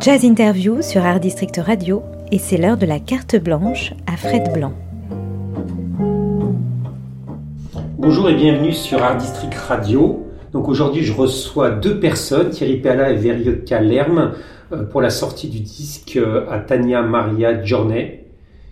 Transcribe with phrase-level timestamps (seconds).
[0.00, 4.52] Jazz Interview sur Art District Radio et c'est l'heure de la carte blanche à Fred
[4.54, 4.72] Blanc.
[7.98, 10.26] Bonjour et bienvenue sur Art District Radio.
[10.52, 14.32] Donc aujourd'hui, je reçois deux personnes, Thierry Pella et Verioka Lerme,
[14.72, 18.24] euh, pour la sortie du disque euh, à Tania Maria Journey,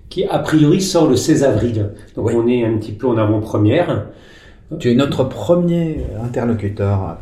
[0.09, 1.91] qui a priori sort le 16 avril.
[2.17, 2.35] Donc Oui.
[2.37, 4.07] on est un petit peu en avant-première.
[4.79, 7.17] Tu es notre premier interlocuteur,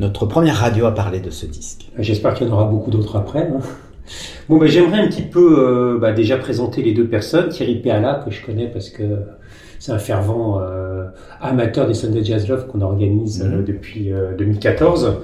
[0.00, 1.90] notre première radio à parler de ce disque.
[1.98, 3.40] J'espère qu'il y en aura beaucoup d'autres après.
[3.48, 3.58] hein.
[4.50, 7.48] Bon, ben, j'aimerais un petit peu euh, bah, déjà présenter les deux personnes.
[7.48, 9.02] Thierry Péala, que je connais parce que
[9.78, 11.06] c'est un fervent euh,
[11.40, 13.64] amateur des Sunday Jazz Love qu'on organise euh, Mhm.
[13.64, 15.14] depuis euh, 2014.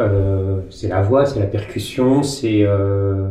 [0.00, 2.62] Euh, c'est la voix, c'est la percussion, c'est...
[2.64, 3.28] Euh,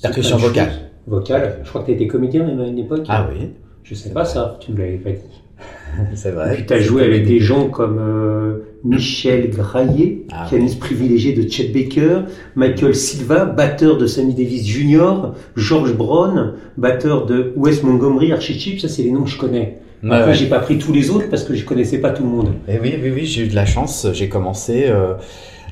[0.00, 0.70] Percussion vocale.
[1.08, 1.58] Vocale.
[1.64, 3.04] Je crois que tu étais comédien même à une époque.
[3.08, 3.50] Ah oui,
[3.88, 5.18] Je sais pas ça, tu me l'avais pas dit.
[6.14, 6.54] c'est Et vrai.
[6.54, 11.48] puis tu as joué avec des gens comme euh, Michel Graillet, Ah pianiste privilégié de
[11.48, 12.20] Chet Baker,
[12.54, 18.80] Michael Silva, batteur de Sammy Davis Jr., George Brown, batteur de Wes Montgomery, Archie Chip,
[18.80, 19.78] ça c'est les noms que je connais.
[20.04, 20.34] Après ouais.
[20.34, 22.52] j'ai pas pris tous les autres parce que je connaissais pas tout le monde.
[22.68, 24.06] Et oui, oui, oui, j'ai eu de la chance.
[24.12, 25.14] J'ai commencé euh,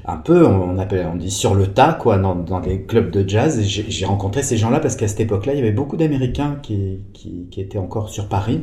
[0.07, 3.29] un peu, on appelle, on dit sur le tas, quoi, dans, dans les clubs de
[3.29, 3.59] jazz.
[3.59, 7.01] Et j'ai rencontré ces gens-là parce qu'à cette époque-là, il y avait beaucoup d'Américains qui,
[7.13, 8.63] qui, qui étaient encore sur Paris.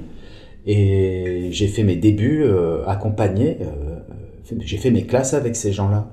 [0.65, 3.57] Et j'ai fait mes débuts euh, accompagné.
[3.61, 3.99] euh,
[4.59, 6.07] j'ai fait mes classes avec ces gens-là.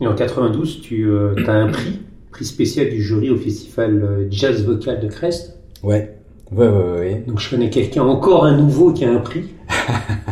[0.00, 1.08] Et en 92, tu
[1.46, 2.00] as un prix,
[2.32, 5.58] prix spécial du jury au festival euh, Jazz Vocal de Crest?
[5.84, 6.16] Ouais,
[6.50, 7.24] ouais, ouais, ouais.
[7.26, 9.44] Donc je connais quelqu'un, encore un nouveau qui a un prix.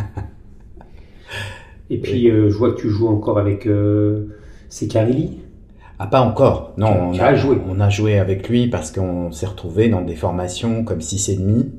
[1.93, 4.27] Et puis euh, je vois que tu joues encore avec euh,
[4.69, 5.37] Sekarili.
[5.99, 6.73] Ah, pas encore.
[6.77, 7.57] Non, on a, joué.
[7.69, 11.35] on a joué avec lui parce qu'on s'est retrouvé dans des formations comme 6 et
[11.35, 11.69] demi,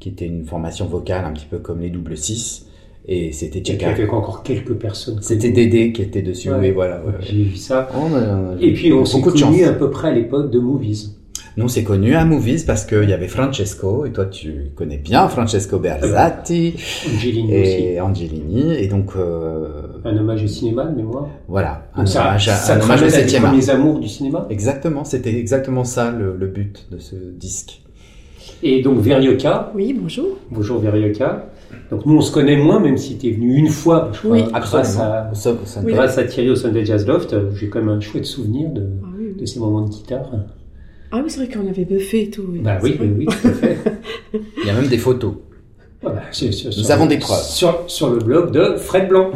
[0.00, 2.66] qui était une formation vocale un petit peu comme les double 6.
[3.06, 3.90] Et c'était puis Tcheka.
[3.90, 5.18] avec encore quelques personnes.
[5.22, 6.50] C'était Dédé qui était dessus.
[6.50, 6.58] Ouais.
[6.60, 7.02] Oui, voilà.
[7.04, 7.12] ouais.
[7.20, 7.88] J'ai vu ça.
[7.94, 11.16] On a- Et puis on s'est connus à peu près à l'époque de Movies.
[11.56, 14.96] Nous, on s'est connus à Movies parce qu'il y avait Francesco, et toi, tu connais
[14.98, 16.74] bien Francesco Berzatti
[17.14, 17.70] Angelini aussi.
[17.84, 18.72] et Angelini.
[18.74, 19.68] Et donc, euh,
[20.04, 21.28] Un hommage au cinéma de mémoire.
[21.46, 23.50] voilà, un ça, hommage, à- ça un hommage au ramène à tes 7e art.
[23.52, 24.46] premiers amours du cinéma.
[24.50, 27.82] Exactement, c'était exactement ça le, le but de ce disque.
[28.64, 29.70] Et donc Verioka.
[29.76, 30.38] Oui, bonjour.
[30.50, 31.50] Bonjour Verioka.
[31.90, 34.30] Donc nous on se connaît moins, même si tu es venu une fois, je crois,
[34.32, 34.44] Oui.
[34.52, 35.30] grâce, à,
[35.84, 37.34] grâce à Thierry au Sunday Jazz Loft.
[37.54, 40.30] J'ai quand même un chouette souvenir de, Ah oui, de ces moments de guitare.
[41.16, 42.42] Ah oui, c'est vrai qu'on avait buffé et tout.
[42.60, 43.78] Bah oui, oui, oui, tout à fait.
[44.62, 45.34] Il y a même des photos.
[46.02, 47.40] Voilà, sur- sur- Nous sur- avons des preuves.
[47.44, 49.30] Sur, sur le blog de Fred Blanc.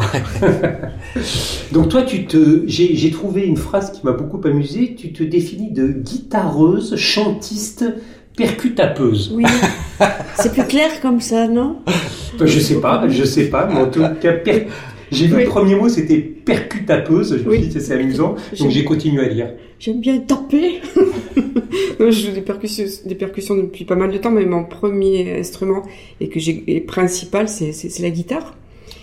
[1.73, 4.95] Donc toi, tu te, j'ai j'ai trouvé une phrase qui m'a beaucoup amusé.
[4.97, 7.85] Tu te définis de guitareuse, chantiste,
[8.37, 9.33] percutapeuse.
[9.35, 9.45] Oui.
[10.37, 11.77] c'est plus clair comme ça, non?
[11.87, 14.67] Enfin, je sais pas, je sais pas, mais en tout cas, per-
[15.13, 15.43] j'ai vu Oui.
[15.45, 17.39] le premier mot, c'était percutapeuse.
[17.43, 18.37] Je me suis dit, c'est amusant.
[18.59, 19.55] Donc j'ai continué à lire.
[19.79, 20.81] J'aime bien taper.
[22.01, 25.83] Je joue des percussions, des percussions depuis pas mal de temps, mais mon premier instrument
[26.21, 26.55] et que j'ai
[26.87, 28.57] principal, c'est la guitare.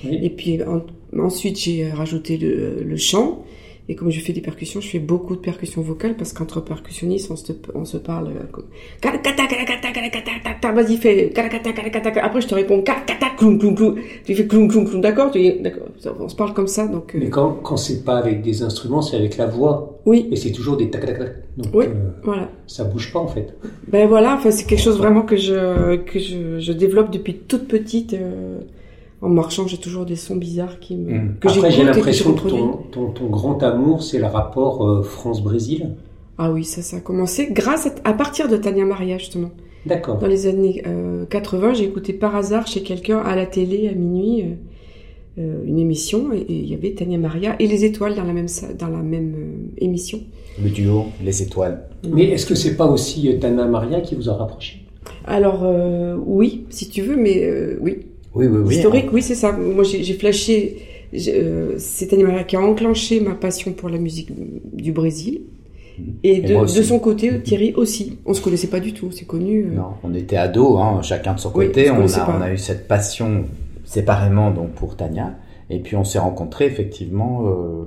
[0.06, 0.20] Oui.
[0.24, 0.82] Et puis en-
[1.20, 3.46] ensuite, j'ai rajouté le, le chant.
[3.88, 7.30] Et comme je fais des percussions, je fais beaucoup de percussions vocales parce qu'entre percussionnistes,
[7.30, 8.66] on se, on se parle euh, comme.
[10.74, 11.32] Vas-y, fais.
[12.22, 12.84] Après, je te réponds
[13.38, 13.96] cloum, cloum, cloum.
[14.26, 15.02] Tu fais cloum, cloum, cloum.
[15.02, 15.88] D'accord, d'accord.
[16.20, 17.14] On se parle comme ça, donc.
[17.16, 20.00] euh, Mais quand, quand c'est pas avec des instruments, c'est avec la voix.
[20.06, 21.36] oui, Et c'est toujours des tac tac tac.
[21.58, 21.86] Donc Oui.
[21.88, 22.50] euh, voilà.
[22.68, 23.54] ça bouge pas en fait.
[23.88, 27.68] Ben voilà, enfin c'est quelque chose vraiment que je que je, je développe depuis toute
[27.68, 28.14] petite.
[28.14, 28.60] euh,
[29.26, 31.36] en marchant, j'ai toujours des sons bizarres qui me Mm.
[31.40, 35.02] que Après, j'ai que l'impression que ton, ton, ton grand amour, c'est le rapport euh,
[35.04, 35.92] France-Brésil.
[36.38, 39.52] Ah oui, ça ça a commencé grâce à, à partir de Tania Maria justement.
[39.86, 40.18] D'accord.
[40.18, 43.94] Dans les années euh, 80, j'ai écouté par hasard chez quelqu'un à la télé à
[43.94, 44.46] minuit euh,
[45.38, 48.48] euh, une émission et il y avait Tania Maria et les étoiles dans la même
[48.80, 50.20] dans la même euh, émission.
[50.64, 51.84] Le duo, les étoiles.
[52.10, 54.82] Mais est-ce que c'est pas aussi euh, Tana Maria qui vous a rapproché?
[55.26, 57.94] Alors euh, oui, si tu veux, mais euh, oui.
[58.36, 58.76] Oui, oui, oui.
[58.76, 59.52] Historique, oui, c'est ça.
[59.52, 60.78] Moi, j'ai flashé.
[61.28, 64.30] euh, C'est Tania Maria qui a enclenché ma passion pour la musique
[64.74, 65.42] du Brésil.
[66.24, 68.18] Et, Et de, son côté, Thierry aussi.
[68.26, 69.68] On se connaissait pas du tout, c'est connu.
[69.72, 69.76] euh.
[69.76, 71.90] Non, on était ados, hein, chacun de son Oui, côté.
[71.90, 72.36] on a, pas.
[72.38, 73.46] on a eu cette passion
[73.86, 75.36] séparément donc pour Tania.
[75.70, 77.86] Et puis on s'est rencontrés effectivement euh,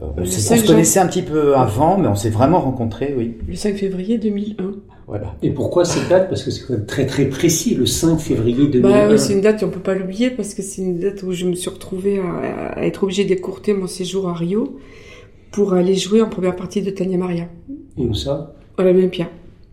[0.00, 3.14] Euh, on on 5 se connaissait un petit peu avant, mais on s'est vraiment rencontrés,
[3.18, 3.36] oui.
[3.48, 4.70] Le 5 février 2001.
[5.10, 5.34] Voilà.
[5.42, 6.28] Et pourquoi cette date?
[6.28, 8.80] Parce que c'est quand même très très précis, le 5 février 2001.
[8.88, 11.32] Bah oui, c'est une date, on peut pas l'oublier parce que c'est une date où
[11.32, 14.78] je me suis retrouvée à, à être obligée d'écourter mon séjour à Rio
[15.50, 17.46] pour aller jouer en première partie de Tania Maria
[17.98, 18.54] Et où ça?
[18.78, 19.26] À l'Olympia.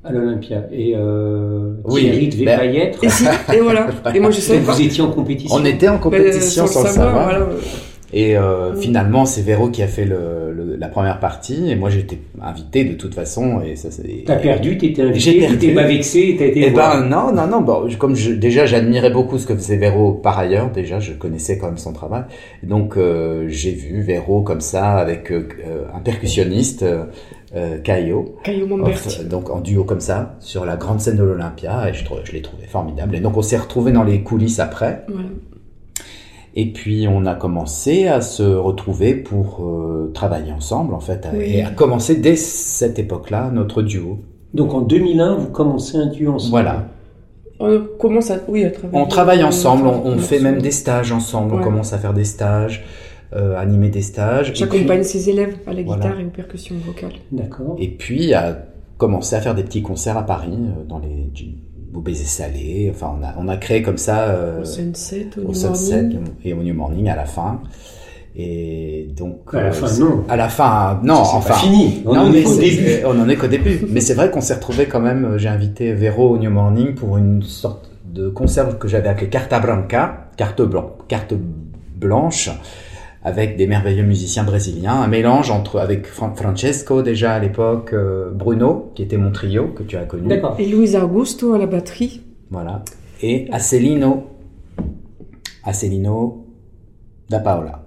[0.04, 0.66] À l'Olympia.
[0.72, 3.04] Et euh, Oui, Thierry devait ben- pas y être?
[3.04, 3.90] Et si, et voilà.
[4.16, 4.72] Et moi je savais pas.
[4.72, 5.56] vous étiez en compétition.
[5.56, 7.24] On était en compétition Bah, sans, le savoir.
[7.26, 7.48] voilà.
[8.14, 11.90] Et euh, finalement, c'est Véro qui a fait le, le- la première partie, et moi
[11.90, 13.62] j'étais invité de toute façon.
[13.62, 15.58] Et ça, c'est- T'as perdu, t'étais J'ai invité, perdu.
[15.58, 17.60] t'étais pas vexé, t'as été Eh ben non, non, non.
[17.62, 20.72] Bon, comme je, déjà j'admirais beaucoup ce que faisait Véro par ailleurs.
[20.72, 22.24] Déjà, je connaissais quand même son travail.
[22.64, 27.04] Donc euh, j'ai vu Véro comme ça avec euh, euh, un percussionniste, euh,
[27.58, 28.36] euh, Caio.
[28.44, 29.18] Caillou Momberti.
[29.20, 32.42] Enfin, donc en duo comme ça sur la grande scène de l'Olympia et je, l'ai
[32.42, 33.16] trouvé formidable.
[33.18, 35.04] Et donc on s'est retrouvés dans les coulisses après.
[35.10, 35.28] Voilà.
[36.60, 41.44] Et puis on a commencé à se retrouver pour euh, travailler ensemble en fait Oui.
[41.58, 44.18] et à commencer dès cette époque-là notre duo.
[44.56, 46.50] Donc en 2001, vous commencez un duo ensemble.
[46.50, 46.88] Voilà.
[47.60, 49.04] On commence à, oui, à travailler.
[49.04, 52.24] On travaille ensemble, on, on fait même des stages ensemble, on commence à faire des
[52.24, 52.84] stages,
[53.34, 54.54] euh, animer des stages.
[54.56, 56.02] J'accompagne ses élèves à la Voilà.
[56.06, 57.14] guitare et aux percussions vocales.
[57.32, 57.76] D'accord.
[57.80, 58.66] Et puis à
[58.98, 61.30] commencer à faire des petits concerts à Paris euh, dans les
[61.92, 62.92] Beaux Baisers Salés.
[62.94, 66.02] Enfin on a, on a créé comme ça euh, Au Sunset, au au New Sunset
[66.04, 66.20] Morning.
[66.44, 67.62] et au New Morning à la fin.
[68.36, 70.24] Et donc À la euh, fin, non.
[70.30, 72.04] À la fin, non, enfin pas fini.
[72.06, 72.76] On non, en mais est au début.
[72.86, 73.80] c'est- on en est qu'au début.
[73.90, 75.26] mais c'est vrai qu'on s'est retrouvé quand même.
[75.26, 79.28] euh, J'ai invité Véro au New Morning pour une sorte de concert que j'avais appelé
[79.30, 81.34] Carta Branca, carte blanche, carte
[81.96, 82.50] blanche,
[83.28, 88.32] avec des merveilleux musiciens brésiliens, un mélange entre avec Fran- Francesco déjà à l'époque, euh,
[88.34, 90.56] Bruno qui était mon trio que tu as connu, D'accord.
[90.60, 92.22] Et Luis Augusto à la batterie.
[92.50, 92.84] voilà,
[93.22, 94.24] et Acelino,
[95.64, 96.46] Acelino
[97.30, 97.84] da Paola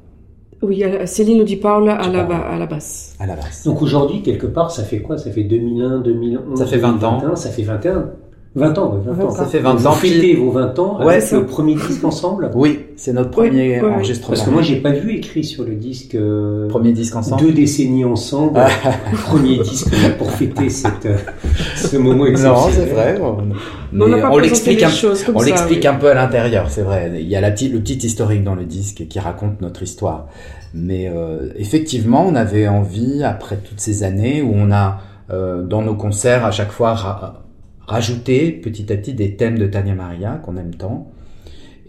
[0.63, 3.17] Oui, Céline Di Paola à la, à basse.
[3.19, 3.65] à la basse.
[3.65, 5.17] Donc aujourd'hui, quelque part, ça fait quoi?
[5.17, 7.19] Ça fait 2001, 2011 Ça fait 20 ans.
[7.21, 8.11] 2021, Ça fait 21.
[8.56, 9.31] 20 ans, ouais, 20 ans.
[9.31, 9.93] Ça fait 20 Vous ans.
[9.93, 12.50] fêtez vos 20 ans Ouais, avec c'est- le premier disque ensemble?
[12.56, 13.91] Oui, c'est notre premier ouais, ouais.
[13.94, 14.35] enregistrement.
[14.35, 17.43] Parce que moi, j'ai pas vu écrit sur le disque euh, premier disque ensemble.
[17.43, 18.69] deux décennies ensemble, Ah.
[19.29, 21.17] premier disque pour fêter cette, euh,
[21.76, 22.73] ce moment Non, exceptionnel.
[22.75, 23.20] c'est vrai.
[23.23, 23.37] on-
[23.93, 25.87] Mais l'explique les un, choses comme on ça, l'explique oui.
[25.87, 27.12] un peu à l'intérieur, c'est vrai.
[27.20, 30.26] Il y a la petite, le petit historique dans le disque qui raconte notre histoire.
[30.75, 34.99] Mais euh, effectivement, on avait envie, après toutes ces années où on a,
[35.32, 36.97] euh, dans nos concerts, à chaque fois
[37.91, 41.11] ra- rajouté petit à petit des thèmes de Tania Maria qu'on aime tant.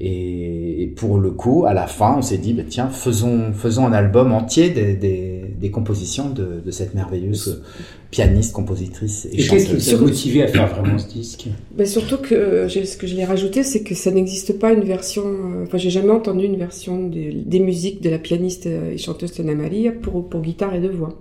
[0.04, 3.86] Et, et pour le coup, à la fin, on s'est dit, bah, tiens, faisons, faisons
[3.86, 7.62] un album entier des, des, des compositions de, de cette merveilleuse
[8.10, 9.94] pianiste, compositrice et, Et qu'est-ce qui chanteuse.
[9.94, 11.50] vous a motivé à faire vraiment ce disque?
[11.78, 14.84] Ben surtout que euh, ce que je l'ai rajouté, c'est que ça n'existe pas une
[14.84, 15.22] version.
[15.24, 18.98] euh, Enfin, j'ai jamais entendu une version des, des musiques de la pianiste euh, et
[18.98, 21.14] chanteuse Tana Maria pour, pour guitare et deux voix.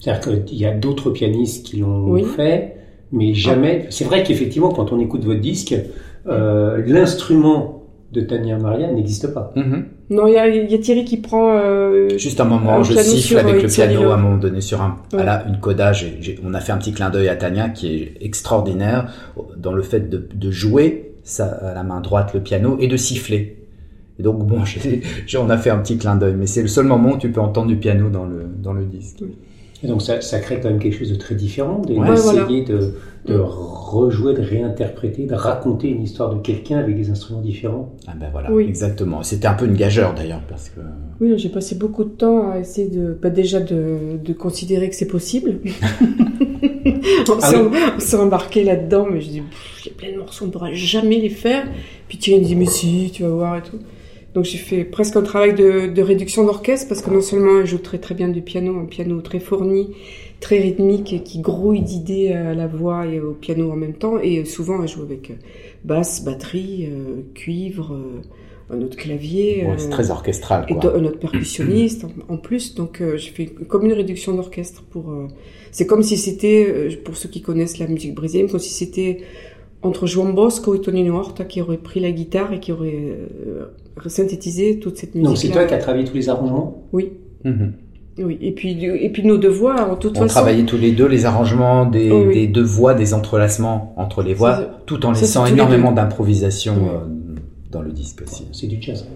[0.00, 2.24] C'est-à-dire qu'il y a d'autres pianistes qui l'ont Oui.
[2.24, 2.77] fait,
[3.12, 3.86] mais jamais.
[3.90, 5.74] C'est vrai qu'effectivement, quand on écoute votre disque,
[6.26, 7.82] euh, l'instrument
[8.12, 9.52] de Tania Maria n'existe pas.
[9.54, 9.84] Mhm.
[10.10, 11.50] Non, il y a, il y a Thierry qui prend.
[11.58, 14.38] euh, Juste un moment, Un je siffle sur, avec euh, le piano à un moment
[14.38, 15.18] donné sur un, Ouais.
[15.18, 15.92] voilà, une coda.
[16.42, 19.12] on a fait un petit clin d'œil à Tania qui est extraordinaire
[19.58, 23.56] dans le fait de, de jouer à la main droite le piano et de siffler.
[24.18, 24.60] Et donc bon,
[25.38, 27.40] on a fait un petit clin d'œil, mais c'est le seul moment où tu peux
[27.42, 29.22] entendre du piano dans le dans le disque.
[29.82, 32.46] Et donc ça, ça crée quand même quelque chose de très différent, d'essayer Ouais, voilà.
[32.46, 32.94] de,
[33.26, 37.94] de rejouer, de réinterpréter, de raconter une histoire de quelqu'un avec des instruments différents.
[38.08, 38.64] Ah ben voilà, Oui.
[38.64, 39.22] exactement.
[39.22, 40.80] C'était un peu une gageure d'ailleurs parce que
[41.20, 44.96] Oui, j'ai passé beaucoup de temps à essayer de, bah, déjà de, de considérer que
[44.96, 45.60] c'est possible.
[47.28, 47.78] on Ah s'est oui.
[47.96, 49.42] on s'est embarqué là-dedans, mais je dis,
[49.84, 51.64] il y a plein de morceaux, on ne pourra jamais les faire.
[52.08, 53.78] Puis Thierry me dit, mais si, tu vas voir et tout.
[54.38, 57.66] Donc j'ai fait presque un travail de, de réduction d'orchestre parce que non seulement elle
[57.66, 59.88] joue très très bien du piano, un piano très fourni,
[60.38, 64.20] très rythmique, et qui grouille d'idées à la voix et au piano en même temps,
[64.20, 65.34] et souvent elle joue avec euh,
[65.84, 68.20] basse, batterie, euh, cuivre, euh,
[68.76, 69.64] un autre clavier.
[69.66, 70.66] ouais, c'est très orchestral.
[70.68, 72.76] et do- notre percussionniste en, en plus.
[72.76, 75.12] Donc j'ai fait comme une réduction d'orchestre pour.
[75.72, 79.18] c'est comme si c'était, pour ceux qui connaissent la musique brésilienne, comme si c'était
[79.80, 82.94] entre João Bosco et Tonino Horta qui auraient pris la guitare et qui auraient
[83.46, 83.66] euh,
[84.06, 85.26] synthétisé toute cette musique.
[85.26, 87.12] Donc c'est toi qui as travaillé tous les arrangements Oui,
[87.44, 87.72] Mhm.
[88.18, 88.38] oui.
[88.40, 90.26] Et puis et puis nos deux voix, en toute On façon.
[90.34, 92.34] travaillait tous les deux les arrangements des, Oh oui.
[92.34, 96.98] des deux voix, des entrelacements entre les voix, tout en laissant énormément d'improvisation euh,
[97.72, 98.46] dans le disque aussi.
[98.52, 99.06] C'est du jazz.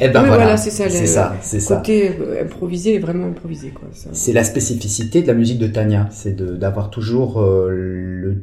[0.00, 1.76] Eh ben Oui, voilà, voilà, c'est ça, c'est ça, c'est ça.
[1.76, 3.88] Côté euh, improvisé, vraiment improvisé quoi.
[3.92, 8.36] C'est la spécificité de la musique de Tania, c'est de- d'avoir toujours euh, le,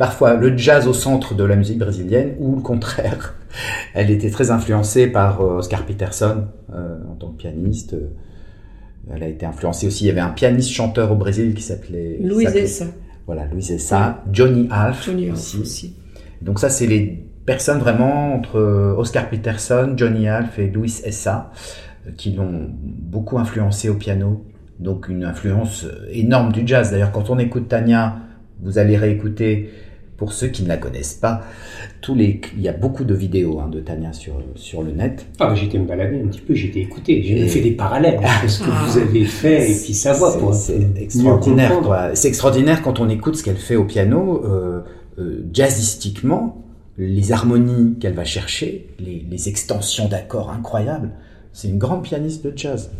[0.00, 3.34] parfois le jazz au centre de la musique brésilienne ou le contraire.
[3.94, 7.94] Elle était très influencée par euh, Oscar Peterson euh, en tant que pianiste.
[9.12, 10.04] Elle a été influencée aussi.
[10.04, 12.86] Il y avait un pianiste chanteur au Brésil qui s'appelait s'appelait- Essa.
[13.26, 15.58] Voilà, Louis Essa, Johnny Half Johnny aussi.
[15.58, 15.96] aussi.
[16.40, 18.58] Donc ça, c'est les personnes vraiment entre
[18.96, 21.50] Oscar Peterson, Johnny Half et Louis Essa
[22.06, 24.46] euh, qui l'ont beaucoup influencé au piano.
[24.78, 26.90] Donc une influence euh, énorme du jazz.
[26.90, 28.16] D'ailleurs, quand on écoute Tania,
[28.62, 29.70] vous allez réécouter,
[30.20, 31.40] pour ceux qui ne la connaissent pas,
[32.02, 35.24] tous les, il y a beaucoup de vidéos hein, de Tania sur, sur le net.
[35.38, 38.18] Ah, bah, j'étais me balader un petit peu, j'étais écouté, j'ai Et- fait des parallèles
[38.18, 41.72] entre ce que vous avez fait et puis savoir pour C'est extraordinaire.
[42.14, 44.82] C'est extraordinaire quand on écoute ce qu'elle fait au piano, euh,
[45.18, 46.62] euh, jazzistiquement,
[46.98, 51.12] les harmonies qu'elle va chercher, les, les extensions d'accords incroyables.
[51.54, 52.90] C'est une grande pianiste de jazz.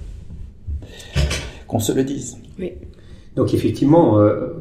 [1.69, 2.39] Qu'on se le dise.
[2.59, 2.73] Oui.
[3.37, 4.55] Donc effectivement, euh,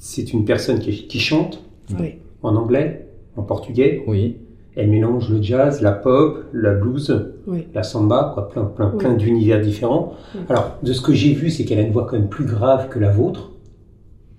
[0.00, 1.60] c'est une personne qui, qui chante
[1.98, 2.14] Oui.
[2.42, 4.02] en anglais, en portugais.
[4.06, 4.36] Oui.
[4.76, 7.14] Elle mélange le jazz, la pop, la blues,
[7.46, 7.68] Oui.
[7.74, 8.98] la samba, quoi, plein, plein, Oui.
[8.98, 10.14] plein d'univers différents.
[10.34, 10.40] Oui.
[10.48, 12.88] Alors, de ce que j'ai vu, c'est qu'elle a une voix quand même plus grave
[12.88, 13.50] que la vôtre.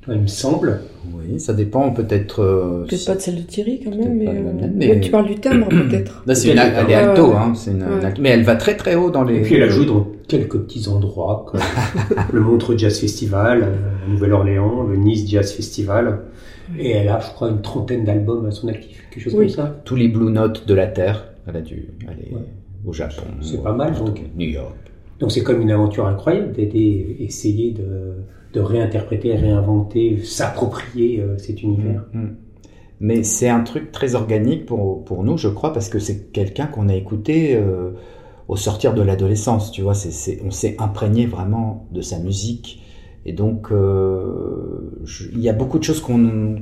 [0.08, 0.82] Il me semble.
[1.16, 2.40] Oui, ça dépend peut-être.
[2.44, 5.10] euh, Peut-être pas de celle de Thierry quand même, mais, euh, mienne, mais mais- tu
[5.10, 6.22] parles du timbre peut-être.
[6.28, 7.36] Là, c'est une, Peut-être, elle est alto, ouais.
[7.36, 8.06] hein, c'est une- une Ouais.
[8.06, 8.22] alto.
[8.22, 9.38] mais elle va très très haut dans les.
[9.38, 11.60] Et puis elle a joué dans quelques petits endroits, comme
[12.34, 13.66] le Montreux Jazz Festival, euh,
[14.06, 16.20] la Nouvelle-Orléans, le Nice Jazz Festival.
[16.79, 19.48] Et elle a, je crois, une trentaine d'albums à son actif, quelque chose Oui.
[19.48, 19.81] comme ça.
[19.86, 21.25] Tous les Blue Notes de la Terre.
[21.48, 22.41] Elle a dû aller Ouais.
[22.86, 23.24] au Japon.
[23.41, 24.22] C'est pas mal, donc.
[24.36, 24.75] New York.
[25.19, 28.15] Donc c'est comme une aventure incroyable d'aider, essayer de,
[28.53, 32.03] de réinterpréter, réinventer, s'approprier euh, cet univers.
[32.13, 32.25] Mm.
[33.00, 36.65] Mais c'est un truc très organique pour, pour nous, je crois, parce que c'est quelqu'un
[36.65, 37.91] qu'on a écouté euh,
[38.48, 39.93] au sortir de l'adolescence, tu vois.
[40.45, 42.81] On s'est imprégné vraiment de sa musique.
[43.25, 44.91] Et donc, euh,
[45.34, 46.55] il y a beaucoup de choses qu'on,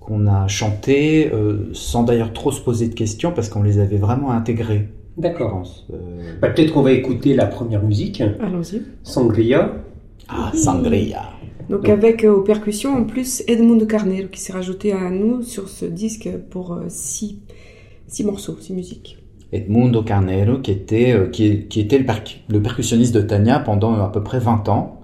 [0.00, 3.98] qu'on a chantées, euh, sans d'ailleurs trop se poser de questions, parce qu'on les avait
[3.98, 5.66] vraiment intégrées, D'accord.
[5.94, 5.96] Euh,
[6.42, 8.82] Bah, Peut-être qu'on va écouter la première musique, Allons-y.
[9.02, 9.72] Sangria.
[10.28, 11.22] ah, Sangria.
[11.70, 15.40] Donc Donc- avec euh, aux percussions en plus Edmundo Carnero qui s'est rajouté à nous
[15.42, 17.38] sur ce disque pour euh, six,
[18.06, 19.16] six morceaux, six musiques.
[19.52, 23.94] Edmundo Carnero, qui était, euh, qui, qui était le, percu- le percussionniste de Tania pendant
[23.94, 24.95] à peu près 20 ans,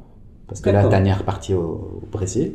[0.52, 0.84] parce que là.
[0.88, 2.52] Tania est repartie au, au Brésil,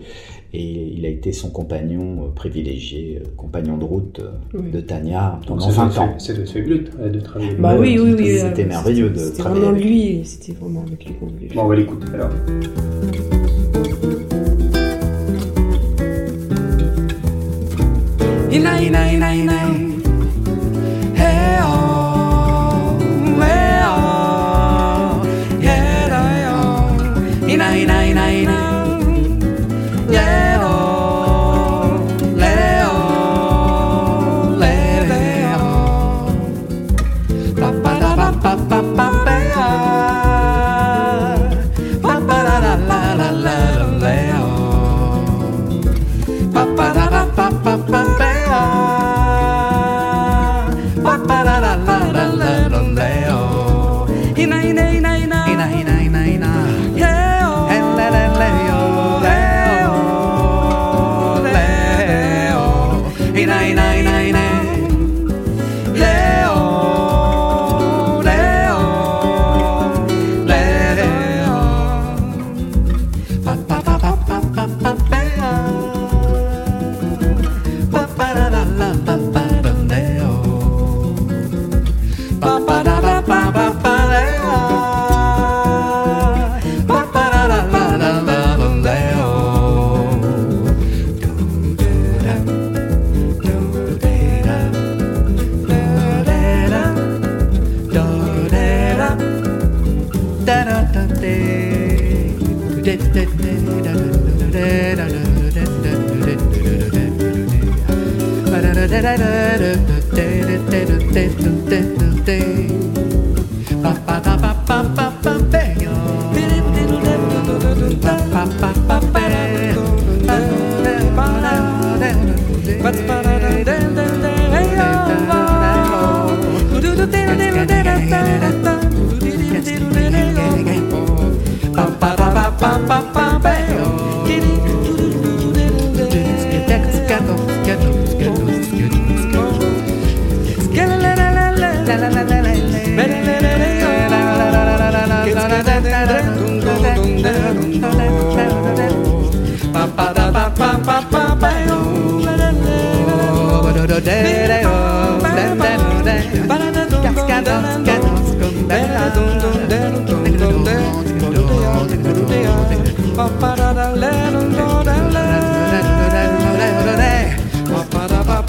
[0.53, 0.61] et
[0.95, 4.71] il a été son compagnon euh, privilégié, euh, compagnon de route euh, Oui.
[4.71, 6.09] de Tania pendant ça doit 20 ans.
[6.13, 7.49] être- Ça doit être fabuleux de, travailler.
[7.51, 7.99] avec Bah lui.
[7.99, 8.37] oui, oui, oui.
[8.39, 11.63] c'était euh, merveilleux de travailler vraiment avec lui, c'était vraiment avec lui qu'on voulait Bon,
[11.63, 12.29] on va l'écouter alors.
[18.51, 19.76] Ina ina ina ina.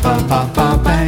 [0.08, 0.98] Ba ba ba ba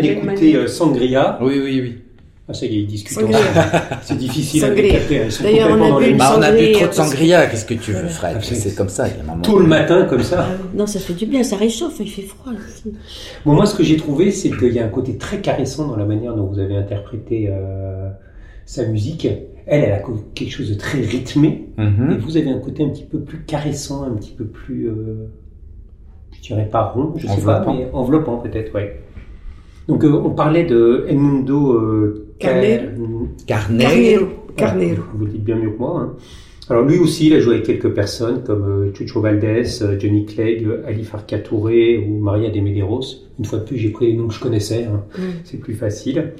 [0.00, 1.38] vient d'écouter euh, Sangria.
[1.42, 1.94] Oui, oui, oui.
[2.50, 3.18] Ah, ça y est, ils discutent.
[4.02, 4.82] C'est difficile à Sangria.
[4.84, 5.20] décapter.
[5.26, 7.66] Ils sont D'ailleurs, on a bu les- Bah, on a bu trop de sangria, qu'est-ce
[7.66, 8.38] que tu veux, Fred?
[8.42, 9.42] C'est comme ça, il y a un moment.
[9.42, 10.48] Tout le matin, comme ça.
[10.74, 12.52] Non, ça fait du bien, ça réchauffe, il fait froid.
[13.44, 15.96] Bon, moi, ce que j'ai trouvé, c'est qu'il y a un côté très caressant dans
[15.96, 18.08] la manière dont vous avez interprété euh,
[18.64, 19.26] sa musique.
[19.66, 20.00] Elle, elle a
[20.34, 21.68] quelque chose de très rythmé.
[21.76, 22.12] Mhm.
[22.12, 25.28] Et vous avez un côté un petit peu plus caressant, un petit peu plus, euh,
[26.32, 27.74] je dirais pas rond, je sais pas, Enveloppant.
[27.74, 29.00] mais enveloppant peut-être, ouais.
[29.88, 32.84] Donc, euh, on parlait de Edmundo euh, Carnero.
[33.46, 33.68] Car-
[34.56, 35.02] Carnero.
[35.14, 36.00] Vous dites bien mieux que moi.
[36.00, 36.12] hein.
[36.70, 40.26] Alors lui aussi, il a joué avec quelques personnes comme euh, Chucho Valdés, euh, Johnny
[40.26, 43.00] Clegg, euh, Ali Farka Touré ou Maria de Medeiros.
[43.38, 44.84] Une fois de plus, j'ai pris les noms que je connaissais.
[44.84, 45.02] hein.
[45.16, 45.22] Mm.
[45.44, 46.32] C'est plus facile.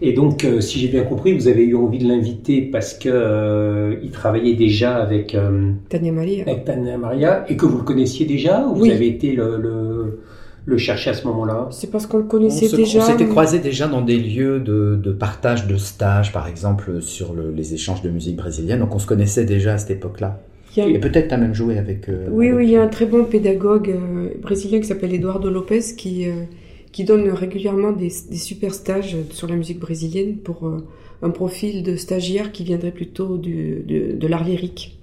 [0.00, 3.08] Et donc, euh, si j'ai bien compris, vous avez eu envie de l'inviter parce que
[3.10, 6.44] euh, il travaillait déjà avec, euh, Tania Maria.
[6.46, 8.88] avec Tania Maria et que vous le connaissiez déjà ou Oui.
[8.88, 10.20] vous avez été le, le,
[10.64, 13.00] le chercher à ce moment-là C'est parce qu'on le On connaissait se- déjà.
[13.00, 17.02] on s'était mais- croisés déjà dans des lieux de, de partage de stages, par exemple,
[17.02, 18.78] sur le- les échanges de musique brésilienne.
[18.80, 20.40] Donc on se connaissait déjà à cette époque-là.
[20.76, 22.08] Il y a- Et peut-être tu as même joué avec.
[22.08, 25.12] euh, Oui, avec- oui, il y a un très bon pédagogue euh, brésilien qui s'appelle
[25.12, 26.44] Eduardo Lopez qui, euh,
[26.92, 30.86] qui donne régulièrement des, des super stages sur la musique brésilienne pour euh,
[31.22, 34.98] un profil de stagiaire qui viendrait plutôt du, de, de l'art lyrique.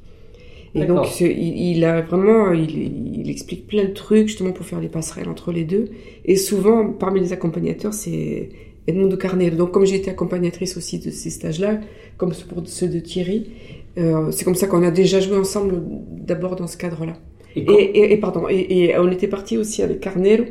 [0.75, 2.69] Et donc, il, il a vraiment, il,
[3.21, 5.85] il explique plein de trucs justement pour faire les passerelles entre les deux.
[6.25, 8.49] Et souvent, parmi les accompagnateurs, c'est
[8.87, 9.55] Edmundo Carneiro.
[9.55, 11.79] Donc, comme j'ai été accompagnatrice aussi de ces stages-là,
[12.17, 13.47] comme pour ceux de Thierry,
[13.97, 17.13] euh, c'est comme ça qu'on a déjà joué ensemble d'abord dans ce cadre-là.
[17.55, 20.45] Et Et, quand- et, et pardon, et, on était parti aussi avec Carnero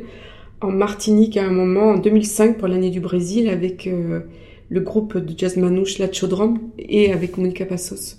[0.61, 4.21] en Martinique à un moment en 2005 pour l'année du Brésil avec euh,
[4.69, 8.18] le groupe de jazz manouche La Chaudron et avec Monica Passos.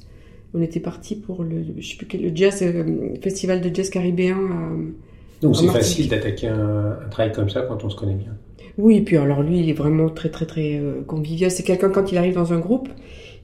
[0.54, 3.88] On était parti pour le, je sais plus quel, le jazz euh, festival de jazz
[3.90, 4.36] caribéen.
[4.36, 8.14] à- Donc en c'est facile d'attaquer un, un travail comme ça quand on se connaît
[8.14, 8.32] bien.
[8.78, 11.50] Oui, et puis alors lui, il est vraiment très très très euh, convivial.
[11.50, 12.88] C'est quelqu'un quand il arrive dans un groupe,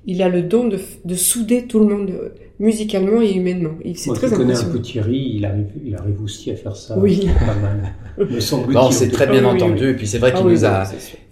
[0.07, 3.73] il a le don de, de souder tout le monde euh, musicalement et humainement.
[3.85, 6.75] Il- C'est Moi très connais un peu Thierry, il arrive, il arrive aussi à faire
[6.77, 6.99] ça.
[6.99, 7.29] Oui.
[7.39, 7.95] Pas mal.
[8.31, 8.75] Me semble-t-il.
[8.75, 9.85] Non, c'est très bien Ah oui, oui, entendu.
[9.85, 9.91] oui.
[9.91, 10.85] Et puis c'est vrai Ah qu'il oui, nous a.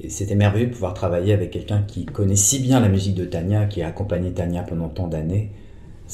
[0.03, 3.25] oui, C'était merveilleux de pouvoir travailler avec quelqu'un qui connaît si bien la musique de
[3.25, 5.51] Tania, qui a accompagné Tania pendant tant d'années.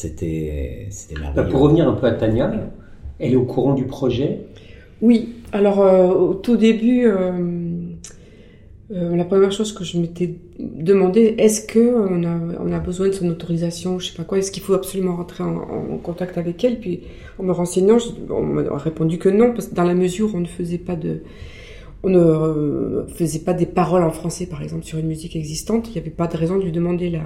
[0.01, 1.51] C'était c'était Bah, merveilleux.
[1.53, 2.51] pour revenir un peu à Tania,
[3.19, 4.41] elle est au courant du projet?
[5.03, 5.19] Oui,
[5.53, 7.33] alors euh, au tout début, euh,
[8.93, 13.07] euh, la première chose que je m'étais demandé, est-ce que on a, on a besoin
[13.09, 15.57] de son autorisation, je sais pas quoi, est-ce qu'il faut absolument rentrer en,
[15.95, 16.81] en contact avec elle?
[16.81, 17.03] Puis
[17.39, 20.39] en me renseignant, je- on m'a répondu que non, parce que dans la mesure où
[20.39, 21.21] on ne faisait pas de,
[22.03, 25.93] on ne faisait pas des paroles en français, par exemple, sur une musique existante, il
[25.93, 27.23] n'y avait pas de raison de lui demander la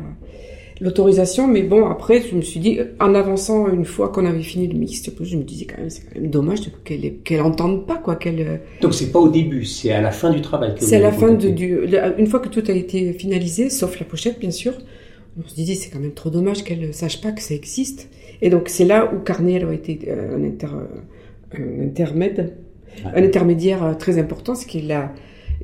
[0.80, 4.66] l'autorisation, mais bon, après, je me suis dit, en avançant une fois qu'on avait fini
[4.66, 7.96] le mix, je me disais quand même, c'est quand même dommage qu'elle qu'elle entende pas,
[7.96, 8.40] quoi, qu'elle...
[8.40, 10.74] euh, Donc c'est pas au début, c'est à la fin du travail.
[10.78, 11.78] C'est à la fin de, du,
[12.18, 14.74] une fois que tout a été finalisé, sauf la pochette, bien sûr,
[15.42, 18.08] on se disait, c'est quand même trop dommage qu'elle ne sache pas que ça existe.
[18.42, 20.68] Et donc, c'est là où Carnel a été euh, un, inter,
[21.56, 22.54] un intermède,
[23.04, 25.12] un intermédiaire euh, très important, c'est qu'il a,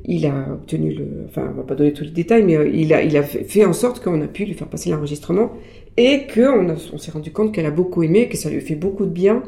[0.06, 2.92] il a obtenu le, enfin, on va pas donner tous les détails, mais euh, il
[2.94, 5.52] a, il a fait en sorte qu'on a pu lui faire passer l'enregistrement
[5.96, 8.60] et qu'on a- on s'est rendu compte qu'elle a beaucoup aimé, que ça lui a
[8.60, 9.42] fait beaucoup de bien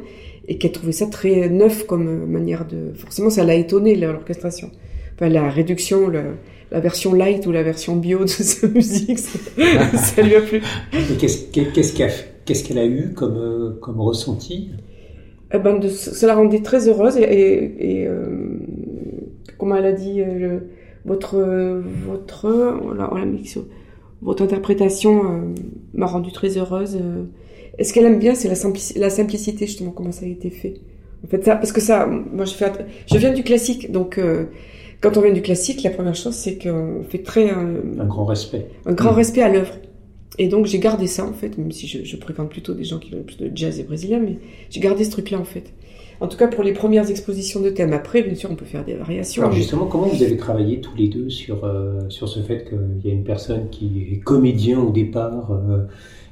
[0.48, 2.92] et qui a trouvé ça très neuf comme euh, manière de.
[2.94, 4.70] Forcément, ça l'a étonné l'orchestration.
[5.14, 6.34] Enfin, la réduction, le-
[6.70, 9.38] la version light ou la version bio de sa musique, ça,
[9.96, 10.60] ça lui a plu.
[11.18, 12.12] Qu'est-ce qu'est- qu'est-ce qu'elle
[12.44, 14.70] qu'elle a eu comme, euh, comme ressenti?
[15.54, 18.26] Eh ben, de- ça la rendait très heureuse et, et, et, euh,
[19.62, 20.62] comment elle a dit euh, le-
[21.04, 21.36] votre
[22.08, 22.46] votre
[22.84, 23.24] on l'a- on l'a
[24.20, 25.54] votre interprétation euh,
[25.94, 26.96] m'a rendue très heureuse.
[27.00, 27.24] euh.
[27.78, 30.50] Et ce qu'elle aime bien, c'est la, simplici- la simplicité justement comment ça a été
[30.50, 30.74] fait.
[31.24, 34.18] En fait, ça parce que ça, moi je fais att- je viens du classique, donc
[34.18, 34.46] euh,
[35.00, 38.24] quand on vient du classique, la première chose c'est qu'on fait très euh, Un grand
[38.24, 38.66] respect.
[38.86, 39.16] un grand Mm.
[39.16, 39.74] respect à l'œuvre.
[40.38, 42.98] Et donc j'ai gardé ça en fait, même si je, je fréquente plutôt des gens
[42.98, 44.38] qui veulent plus de jazz et brésilien, mais
[44.70, 45.72] j'ai gardé ce truc-là en fait.
[46.22, 47.92] En tout cas pour les premières expositions de thèmes.
[47.92, 49.42] Après, bien sûr, on peut faire des variations.
[49.42, 53.08] Alors justement, comment vous avez travaillé tous les deux sur, euh, sur ce fait qu'il
[53.08, 55.78] y a une personne qui est comédien au départ, euh,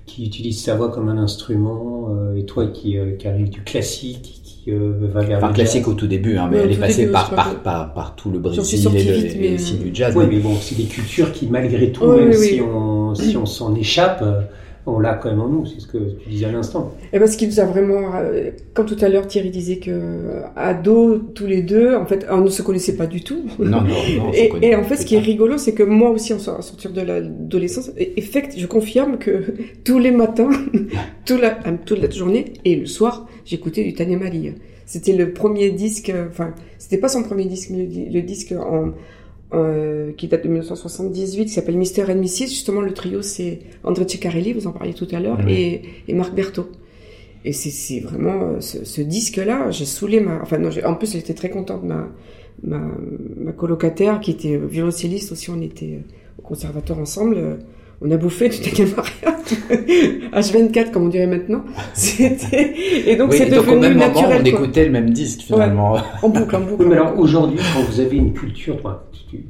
[0.07, 3.63] qui utilise sa voix comme un instrument, euh, et toi qui, euh, qui arrive du
[3.63, 6.65] classique, qui euh, va vers Enfin, le classique jazz au tout début, hein, mais Ouais,
[6.67, 8.63] elle est passée début, par, par, par, par tout le Brésil
[8.97, 10.15] et, le- vite, et mais, aussi du jazz.
[10.17, 12.61] Oui, mais- mais bon, c'est des cultures qui, malgré tout, Oui, même oui, si oui.
[12.63, 14.41] on si on s'en échappe, euh,
[14.87, 15.67] on l'a quand même en nous.
[15.67, 16.95] C'est ce que tu disais à l'instant.
[17.13, 19.91] Eh ben, ce qui nous a vraiment, euh, comme tout à l'heure Thierry disait que
[19.91, 23.43] euh, ados tous les deux, en fait, on ne se connaissait pas du tout.
[23.59, 25.83] Non, non, non, on se et, et en fait, ce qui est rigolo, c'est que
[25.83, 29.43] moi aussi, en sort- en sortir de l'adolescence, et- effect, je confirme que
[29.85, 30.51] tous les matins,
[31.25, 34.53] toute la, euh, toute la journée et le soir, j'écoutais du Tania Mali.
[34.87, 38.53] C'était le premier disque, euh, enfin, c'était pas son premier disque, mais le, le disque
[38.59, 38.91] en,
[39.55, 42.49] euh, qui date de 1978, qui s'appelle Mister and Mrs.
[42.49, 46.35] Justement, le trio, c'est André Ceccarelli, vous en parliez tout à l'heure, et, et Marc
[46.35, 46.69] Berthaud.
[47.45, 50.41] Et c'est- vraiment euh, ce, ce disque-là, j'ai saoulé ma.
[50.43, 52.09] Enfin, non, en plus, était très contente, ma,
[52.63, 52.81] ma,
[53.39, 57.59] ma colocataire, qui était violoncelliste aussi, on était euh, au conservatoire ensemble.
[58.03, 59.37] On a bouffé du Daniel Maria,
[60.33, 61.65] H24, comme on dirait maintenant.
[61.93, 62.75] C'était.
[63.07, 64.39] Et donc, Oui, c'est donc devenu au même moment, naturel.
[64.47, 64.61] on quoi.
[64.63, 65.97] écoutait le même disque finalement.
[66.23, 66.83] En boucle, en boucle.
[66.83, 69.45] Oui, mais alors aujourd'hui, quand vous avez une culture, enfin, tu-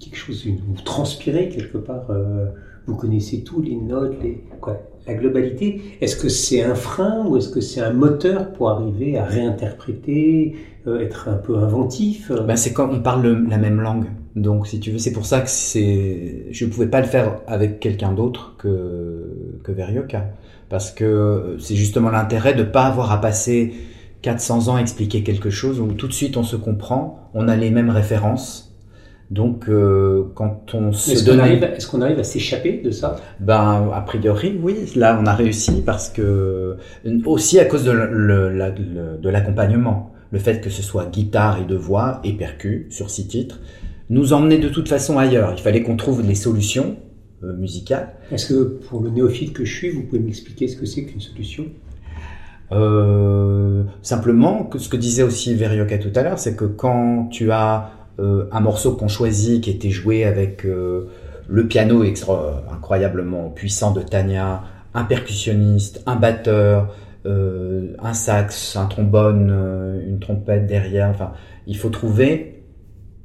[0.00, 2.46] quelque chose, vous transpirez quelque part, euh,
[2.86, 5.80] vous connaissez tout, les notes, les, quoi, la globalité.
[6.02, 10.56] Est-ce que c'est un frein ou est-ce que c'est un moteur pour arriver à réinterpréter,
[10.86, 14.06] euh, être un peu inventif euh Ben, c'est quand on parle le- la même langue.
[14.34, 17.80] Donc, si tu veux, c'est pour ça que c'est, je pouvais pas le faire avec
[17.80, 20.30] quelqu'un d'autre que, que Verioka.
[20.70, 23.74] Parce que c'est justement l'intérêt de pas avoir à passer
[24.22, 27.56] 400 ans à expliquer quelque chose où tout de suite on se comprend, on a
[27.56, 28.74] les mêmes références.
[29.30, 33.16] Donc, euh, quand on se Est-ce qu'on arrive, est-ce qu'on arrive à s'échapper de ça?
[33.40, 34.92] Ben, a priori, oui.
[34.94, 36.76] Là, on a réussi parce que
[37.26, 41.06] aussi à cause de le- le- la- le- de l'accompagnement, le fait que ce soit
[41.06, 43.60] guitare et de voix et percu sur six titres,
[44.12, 45.54] nous emmenait de toute façon ailleurs.
[45.56, 46.96] Il fallait qu'on trouve des solutions
[47.42, 48.08] euh, musicales.
[48.30, 51.20] Est-ce que pour le néophyte que je suis, vous pouvez m'expliquer ce que c'est qu'une
[51.20, 51.64] solution?
[52.72, 57.90] Euh, simplement, ce que disait aussi Verioka tout à l'heure, c'est que quand tu as
[58.18, 61.08] euh, un morceau qu'on choisit qui était joué avec euh,
[61.48, 64.62] le piano extra- incroyablement puissant de Tania,
[64.94, 66.94] un percussionniste, un batteur,
[67.24, 69.48] un sax, un trombone,
[70.06, 71.32] une trompette derrière, enfin,
[71.68, 72.61] il faut trouver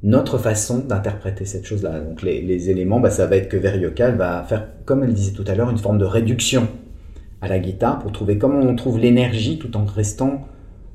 [0.02, 2.00] notre façon d'interpréter cette chose-là.
[2.00, 5.32] Donc les, éléments, bah, ça va être que Verioka elle va faire, comme elle disait
[5.32, 6.68] tout à l'heure, une forme de réduction
[7.40, 10.46] à la guitare pour trouver comment on trouve l'énergie tout en restant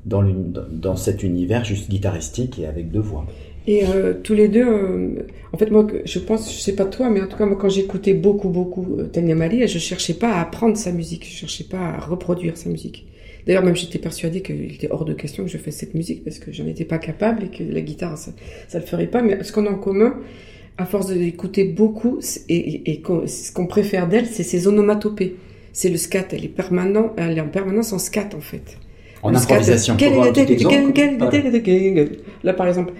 [0.04, 0.22] dans,
[0.70, 3.26] dans- cet univers juste guitaristique et avec deux voix.
[3.66, 7.08] Et euh, tous les deux, euh, en fait, moi, je pense, je sais pas toi,
[7.08, 10.32] mais en tout cas, moi, quand j'écoutais beaucoup, beaucoup euh, Tania Mali, je cherchais pas
[10.34, 13.06] à apprendre sa musique, je cherchais pas à reproduire sa musique.
[13.46, 16.38] D'ailleurs, même j'étais persuadée qu'il était hors de question que je fasse cette musique parce
[16.38, 18.32] que j'en étais pas capable et que la guitare, ça,
[18.68, 19.22] ça le ferait pas.
[19.22, 20.14] Mais ce qu'on a en commun,
[20.78, 25.36] à force de l'écouter beaucoup, et, et, et ce qu'on préfère d'elle, c'est ses onomatopées.
[25.72, 28.78] C'est le scat, elle est permanent, elle est en permanence en scat, en fait.
[29.22, 29.96] En Le improvisation.
[32.42, 32.92] Là, par exemple,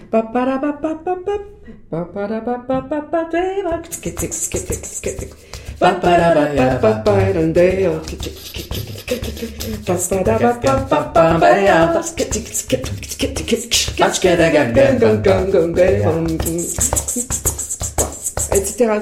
[18.52, 19.00] etc.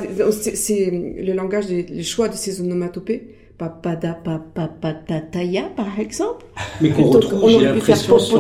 [0.55, 3.23] C'est- le langage, des, choix de ces onomatopées.
[3.63, 6.45] Papadapapapataya, par exemple.
[6.81, 8.39] Mais qu'on retrouve, j'ai l'impression, sur-.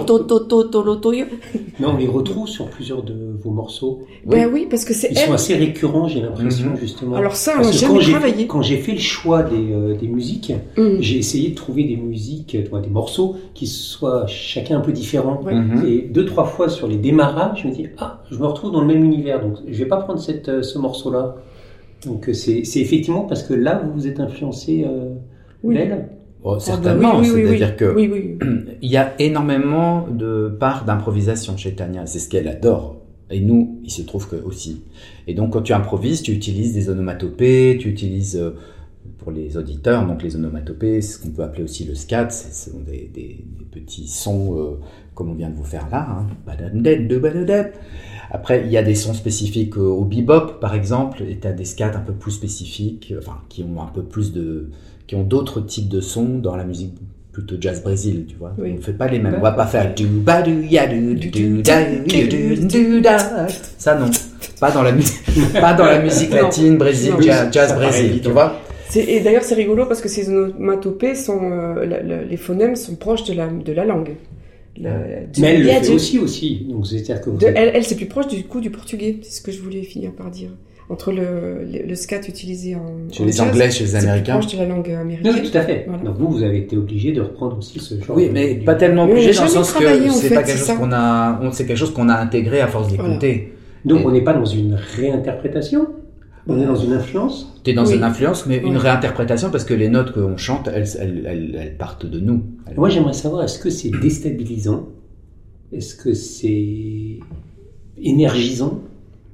[1.79, 4.03] Mais on les retrouve sur plusieurs de vos morceaux.
[4.27, 7.17] Ouais, oui, parce que c'est Ils sont assez récurrents, j'ai l'impression, justement.
[7.17, 8.47] Alors ça, on jamais quand j'ai- travaillé.
[8.47, 10.53] Quand j'ai fait le choix des, des musiques,
[11.01, 15.41] j'ai essayé de trouver des musiques, des morceaux qui soient chacun un peu différents.
[15.87, 18.81] Et deux, trois fois sur les démarrages, je me dis, ah, je me retrouve dans
[18.81, 21.37] le même univers, donc je vais pas prendre cette, ce morceau-là.
[22.07, 25.15] Donc euh, c'est c'est effectivement parce que là, vous vous êtes influencé euh,
[25.63, 25.75] Oui.
[25.75, 26.09] d'elle.
[26.45, 27.77] Oh, certainement, oui, oui, oui, c'est-à-dire oui.
[27.77, 28.49] que Oui, oui.
[28.83, 32.97] il y a énormément de parts d'improvisation chez Tania, c'est ce qu'elle adore.
[33.31, 34.83] Et nous, il se trouve que aussi.
[35.29, 38.51] Et donc, quand tu improvises, tu utilises des onomatopées, tu utilises, euh,
[39.19, 42.81] pour les auditeurs, donc les onomatopées, ce qu'on peut appeler aussi le scat, ce sont
[42.81, 44.81] des, des- des petits sons euh,
[45.15, 46.09] comme on vient de vous faire là.
[46.11, 46.27] Hein.
[48.31, 51.65] Après, il y a des sons spécifiques au bebop, par exemple, et tu as des
[51.65, 54.71] scats un peu plus spécifiques, euh, enfin, qui ont un peu plus de,
[55.07, 56.95] qui ont d'autres types de sons dans la musique
[57.33, 58.53] plutôt jazz brésil, tu vois.
[58.59, 58.71] Oui.
[58.73, 59.35] On ne fait pas les mêmes.
[59.39, 63.49] On va pas faire du ba du ya du du da du da.
[63.79, 64.11] Ça non,
[64.61, 65.23] pas dans la musique,
[65.61, 67.21] pas dans la musique latine, brésil, Non.
[67.21, 68.57] jazz, jazz brésil, tu vois.
[68.95, 72.95] Et d'ailleurs, c'est rigolo parce que ces onomatopées sont, euh, la- la- les phonèmes sont
[72.97, 74.17] proches de la, de la langue.
[74.81, 74.91] La-
[75.39, 76.67] Mais elle le fait du- aussi, aussi.
[76.71, 79.19] Donc, c'est-à-dire que vous de- elle, elle, c'est plus proche du coup du portugais.
[79.23, 80.49] C'est ce que je voulais finir par dire.
[80.89, 83.99] Entre le, le, le scat utilisé en Chez en les jazz, Anglais, chez les c'est
[83.99, 84.39] plus Américains.
[84.39, 85.35] proche de la langue Non, américaine.
[85.43, 85.85] oui, tout à fait.
[85.87, 86.03] Voilà.
[86.03, 88.75] Donc, vous, vous avez été obligé de reprendre aussi ce genre Oui, de- mais pas
[88.75, 91.77] tellement obligé dans le sens que c'est pas quelque chose qu'on a, on- c'est quelque
[91.79, 93.09] chose qu'on a intégré à force Voilà.
[93.11, 93.53] d'écouter.
[93.85, 95.87] Donc, Et- on n'est pas dans une réinterprétation
[96.49, 97.95] On est dans une influence T'es dans Oui.
[97.97, 101.77] une influence, mais une réinterprétation parce que les notes qu'on chante, elles, elles, elles, elles
[101.77, 102.43] partent de nous.
[102.67, 104.89] Elles- Moi, j'aimerais savoir, est-ce que c'est déstabilisant?
[105.73, 107.21] Est-ce que c'est
[107.97, 108.81] énergisant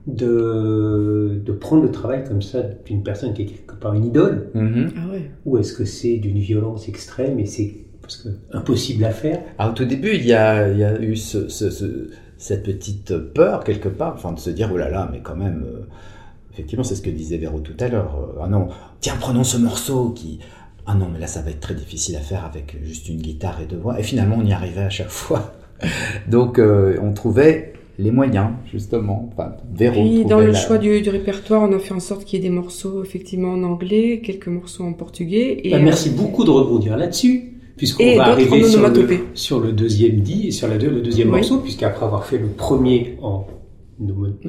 [0.06, 4.48] de, de prendre le travail comme ça d'une personne qui est quelque part une idole?
[4.54, 4.90] Mhm.
[4.96, 5.30] Ah ouais.
[5.46, 7.74] Ou est-ce que c'est d'une violence extrême et c'est
[8.52, 9.40] impossible à faire?
[9.58, 12.62] Alors, au tout début, il y a, il y a eu ce, ce- ce- cette
[12.64, 15.80] petite peur quelque part, enfin de se dire oh là là, mais quand même, euh,
[16.58, 18.16] effectivement, c'est ce que disait Véro tout à l'heure.
[18.36, 18.68] euh, ah non,
[19.00, 20.40] tiens, prenons ce morceau qui.
[20.86, 23.60] Ah non, mais là, ça va être très difficile à faire avec juste une guitare
[23.62, 24.00] et deux voix.
[24.00, 25.52] Et finalement, on y arrivait à chaque fois.
[26.28, 29.28] Donc, euh, on trouvait les moyens, justement.
[29.32, 32.24] Enfin, Véro Puis dans le la- choix du, du répertoire, on a fait en sorte
[32.24, 35.60] qu'il y ait des morceaux effectivement en anglais, quelques morceaux en portugais.
[35.64, 39.72] Et Bah, euh, Merci beaucoup de rebondir là-dessus, puisqu'on Et va arriver sur le, sur
[39.72, 41.36] deuxième dit, sur la deux- le deuxième Oui.
[41.36, 43.46] morceau, puisqu'après avoir fait le premier en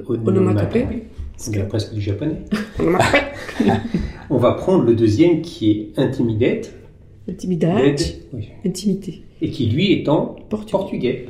[0.08, 0.86] Onomatopée.
[1.48, 2.42] On dirait presque du japonais,
[4.30, 6.74] on va prendre le deuxième qui est Intimidate,
[7.30, 9.24] intimidate, oui, intimité.
[9.42, 11.28] et qui lui est en Portugais.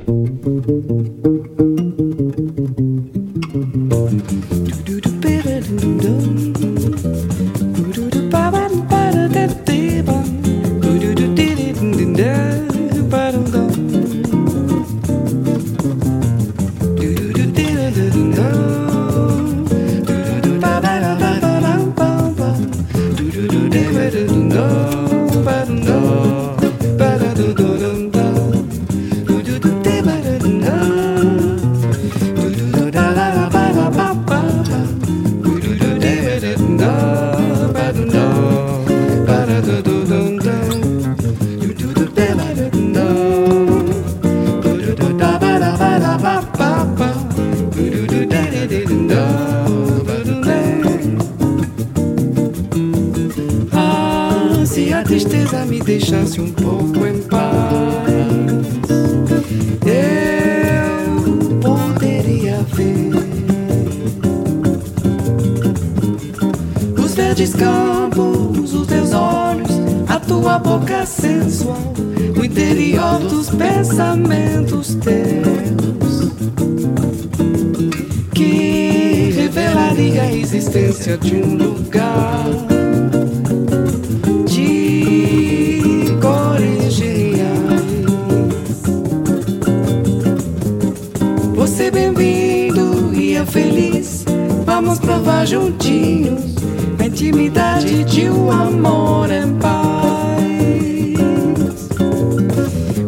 [95.40, 96.54] Provar juntinhos
[96.98, 100.42] a intimidade de um amor em paz.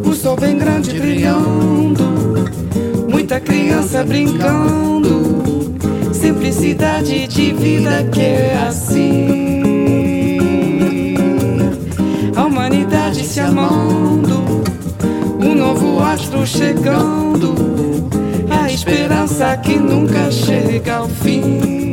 [0.03, 2.49] O sol bem grande brilhando,
[3.07, 5.75] muita criança brincando.
[6.11, 10.37] Simplicidade de vida que é assim.
[12.35, 14.43] A humanidade se amando,
[15.39, 17.53] um novo astro chegando.
[18.49, 21.92] A esperança que nunca chega ao fim.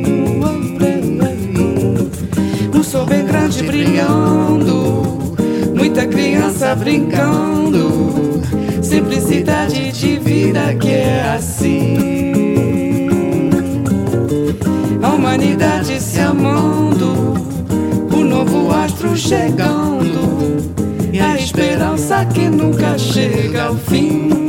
[2.75, 5.37] Um sol bem grande brilhando,
[5.75, 8.41] muita criança brincando.
[8.83, 13.09] Simplicidade de vida que é assim.
[15.03, 17.35] A humanidade se amando,
[18.13, 20.21] o novo astro chegando.
[21.13, 24.40] E a esperança que nunca chega ao fim.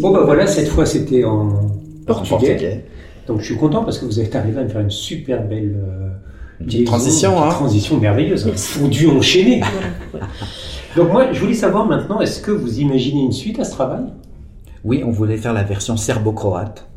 [0.00, 1.70] Bon bah voilà, cette fois c'était en
[2.06, 2.28] portugais.
[2.28, 2.84] portugais.
[3.26, 5.76] Donc je suis content parce que vous êtes arrivé à me faire une super belle
[5.76, 6.08] euh,
[6.60, 7.48] liaison, transition, une hein.
[7.50, 8.52] transition merveilleuse.
[8.82, 9.62] On dû enchaîner.
[10.96, 14.04] Donc moi, je voulais savoir maintenant, est-ce que vous imaginez une suite à ce travail?
[14.84, 16.88] Oui, on voulait faire la version serbo-croate.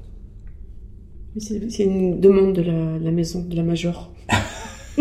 [1.37, 4.11] C'est c'est une demande de la, la maison, de la major.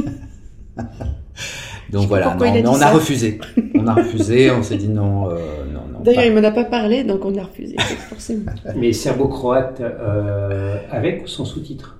[1.90, 3.38] Donc voilà, non, on a refusé.
[3.74, 5.34] On a refusé, on s'est dit non, euh,
[5.72, 6.00] non, non.
[6.04, 7.76] D'ailleurs, il m'en a pas parlé, donc on a refusé,
[8.08, 8.50] forcément.
[8.76, 11.98] Mais serbo-croate euh, avec ou sans sous-titres?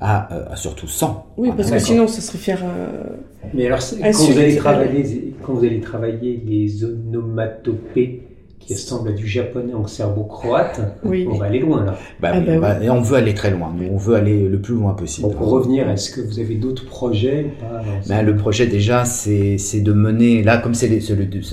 [0.00, 1.26] Ah, euh, surtout sans.
[1.36, 2.62] Oui, Ah, parce que sinon, ça serait faire.
[2.64, 3.16] euh,
[3.52, 8.22] Mais alors, quand vous, allez travailler, quand vous allez travailler les onomatopées
[8.60, 11.26] qui ressemblent à du japonais en serbo-croate, Oui.
[11.28, 11.98] on va aller loin là.
[12.20, 12.58] Bah, Ah oui, bah oui.
[12.60, 13.72] bah, et on veut aller très loin.
[13.76, 15.26] Nous, on veut aller le plus loin possible.
[15.28, 18.66] Bon, pour revenir, est-ce que vous avez d'autres projets ou pas dans Ben, le projet
[18.66, 20.90] déjà, c'est c'est de mener, là comme c'est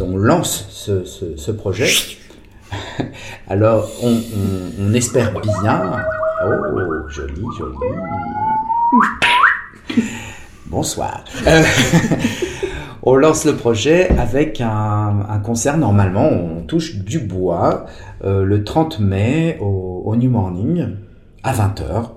[0.01, 1.89] on lance ce, ce, ce projet,
[3.47, 5.81] alors on, on, on espère bien,
[6.45, 6.49] oh
[7.09, 7.75] joli, joli,
[10.67, 11.63] bonsoir, Euh,
[13.07, 17.85] on lance le projet avec un, un concert, normalement on touche du bois,
[18.25, 20.87] euh, le 30 mai au, au New Morning
[21.41, 22.09] à 20h.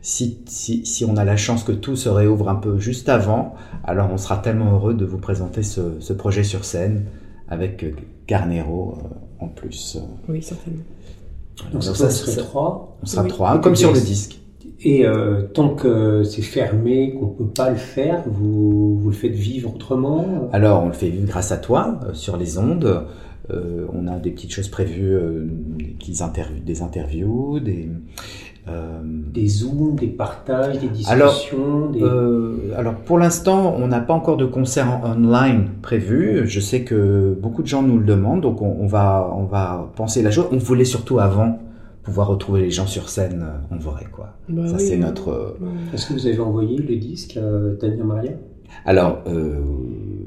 [0.00, 3.54] Si, si, si on a la chance que tout se réouvre un peu juste avant,
[3.84, 7.04] alors on sera tellement heureux de vous présenter ce, ce projet sur scène
[7.48, 7.84] avec
[8.26, 9.98] Carnero euh, en plus.
[10.28, 10.84] Oui, certainement.
[11.72, 12.42] Donc ça, ça, serait.
[13.02, 13.28] On sera Oui.
[13.28, 14.40] trois, comme sur le disque.
[14.82, 19.32] Et euh, tant que c'est fermé, qu'on peut pas le faire, vous, vous le faites
[19.32, 23.02] vivre autrement Alors on le fait vivre grâce à toi euh, sur les ondes.
[23.50, 25.46] Euh, on a des petites choses prévues, euh,
[26.06, 27.88] des, interviews, des interviews, des.
[28.68, 32.02] euh, Des zooms, des partages, des Alors, discussions des...
[32.02, 36.42] Euh, alors pour l'instant, on n'a pas encore de concert en online prévu.
[36.46, 39.90] Je sais que beaucoup de gens nous le demandent, donc on, on va on va
[39.94, 40.46] penser la chose.
[40.50, 41.58] On voulait surtout avant
[42.04, 44.36] pouvoir retrouver les gens sur scène euh, en vrai, quoi.
[44.48, 45.30] Bah Ça oui, c'est notre.
[45.30, 45.58] euh,
[45.92, 48.32] Est-ce que vous avez envoyé le disque à Tania Maria?
[48.84, 49.60] Alors euh,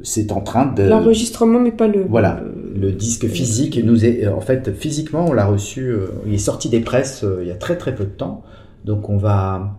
[0.03, 0.83] c'est en train de.
[0.83, 2.03] L'enregistrement, mais pas le.
[2.09, 2.41] Voilà,
[2.75, 6.79] le disque physique nous est en fait physiquement on l'a reçu, il est sorti des
[6.79, 8.43] presses il y a très très peu de temps,
[8.85, 9.77] donc on va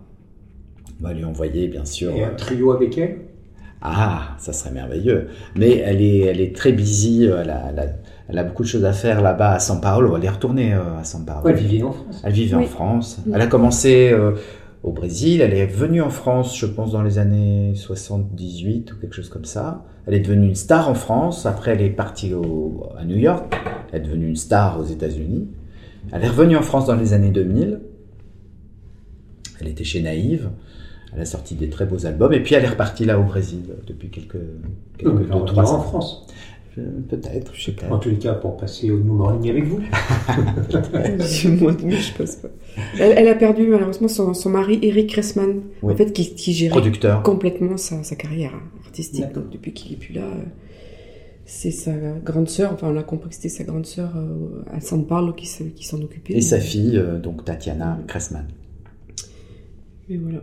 [1.01, 2.11] on va lui envoyer bien sûr.
[2.13, 3.19] Et un trio avec elle?
[3.81, 5.29] Ah, ça serait merveilleux.
[5.55, 7.25] Mais elle est, elle est très busy.
[7.25, 7.87] Elle a, elle a,
[8.29, 10.17] elle a beaucoup de choses à faire là-bas à San Paolo.
[10.17, 11.45] Elle est retournée euh, à San Paolo.
[11.47, 12.21] Ouais, elle vivait en France.
[12.25, 12.65] Elle vivait Oui.
[12.65, 13.19] en France.
[13.27, 13.33] Oui.
[13.35, 14.33] Elle a commencé euh,
[14.83, 15.41] au Brésil.
[15.41, 19.45] Elle est venue en France, je pense, dans les années 78 ou quelque chose comme
[19.47, 19.85] ça.
[20.07, 21.47] Elle est devenue une star en France.
[21.47, 23.55] Après, elle est partie au, à New York.
[23.93, 25.49] Elle est devenue une star aux États-Unis.
[26.13, 27.81] Elle est revenue en France dans les années 2000.
[29.61, 30.51] Elle était chez Naïve.
[31.15, 32.33] Elle a sorti des très beaux albums.
[32.33, 34.37] Et puis, elle est repartie là au Brésil depuis quelques,
[34.99, 35.81] quelques Donc, deux, trois reviendra en ans.
[35.81, 36.27] France.
[36.77, 37.89] Je- Peut-être, je sais pas.
[37.91, 39.79] En tous les cas, pour passer au New Morning avec vous.
[41.61, 42.49] Moi, je pense pas.
[42.99, 45.93] Elle, elle a perdu malheureusement son, son mari Eric Kressman, Oui.
[45.93, 47.23] en fait, qui, qui gérait Producteur.
[47.23, 48.53] complètement sa, sa carrière
[48.85, 49.33] artistique.
[49.35, 50.45] Donc, depuis qu'il est plus là, euh,
[51.47, 51.93] c'est sa
[52.25, 52.73] grande sœur.
[52.75, 55.65] Enfin, on a compris que c'était sa grande sœur euh, à San Paulo qui, se-
[55.65, 56.35] qui s'en occupait.
[56.35, 58.47] Et sa fille, euh, donc Tatiana Kressman.
[60.09, 60.43] Mais voilà.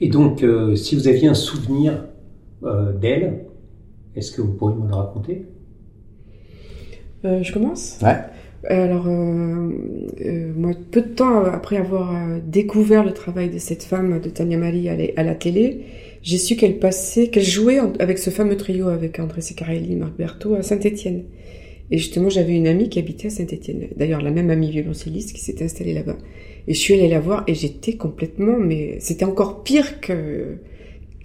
[0.00, 2.04] Et donc, euh, si vous aviez un souvenir
[2.62, 3.44] euh, d'elle,
[4.14, 5.46] est-ce que vous pourriez me le raconter?
[7.26, 7.98] Euh, je commence?
[8.02, 8.16] Ouais.
[8.68, 9.70] Alors, euh,
[10.24, 12.14] euh, moi, peu de temps après avoir
[12.44, 15.82] découvert le travail de cette femme, de Tania Mali, à la, à la télé,
[16.22, 20.54] j'ai su qu'elle passait, qu'elle jouait avec ce fameux trio avec André Secarelli, Marc Berthaud
[20.54, 21.24] à Saint-Étienne.
[21.90, 23.88] Et justement, j'avais une amie qui habitait à Saint-Étienne.
[23.96, 26.16] D'ailleurs, la même amie violoncelliste qui s'était installée là-bas.
[26.66, 30.56] Et je suis allée la voir et j'étais complètement, mais c'était encore pire que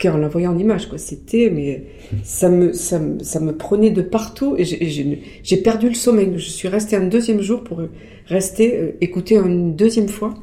[0.02, 0.98] qu'en la voyant en image, quoi.
[0.98, 1.84] C'était, mais
[2.24, 5.88] ça me, ça me, ça me prenait de partout et j'ai- et j'ai j'ai perdu
[5.90, 6.32] le sommeil.
[6.38, 7.82] Je suis restée un deuxième jour pour
[8.28, 10.34] rester, euh, écouter une deuxième fois.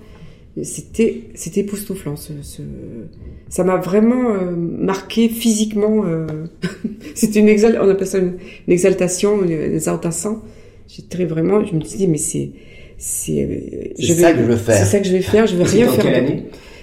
[0.62, 2.16] C'était, c'était époustouflant.
[2.16, 2.62] Ce, ce-
[3.48, 6.04] ça m'a vraiment euh, marqué physiquement.
[6.04, 6.26] euh,
[7.14, 8.34] C'était une exal, on appelle ça une,
[8.66, 10.40] une exaltation, une, une exaltation.
[10.88, 12.50] J'étais vraiment, je me disais, mais c'est,
[12.96, 14.76] c'est, euh, C'est ça que je veux faire.
[14.76, 15.46] C'est ça que je vais faire.
[15.46, 16.04] Je vais C'était rien en faire.
[16.04, 16.42] quelle année?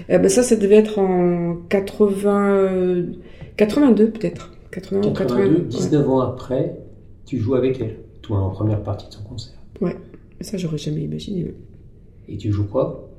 [0.10, 3.04] Eh ben ça, ça devait être en 80, euh,
[3.58, 4.52] 82 peut-être.
[4.72, 5.60] 80, 82, 82.
[5.70, 6.76] 19 ans après,
[7.26, 9.54] tu joues avec elle, toi en première partie de son concert.
[9.82, 9.92] Ouais.
[9.92, 9.96] ouais.
[10.42, 11.54] Ça, j'aurais jamais imaginé.
[12.28, 13.10] Et tu joues quoi?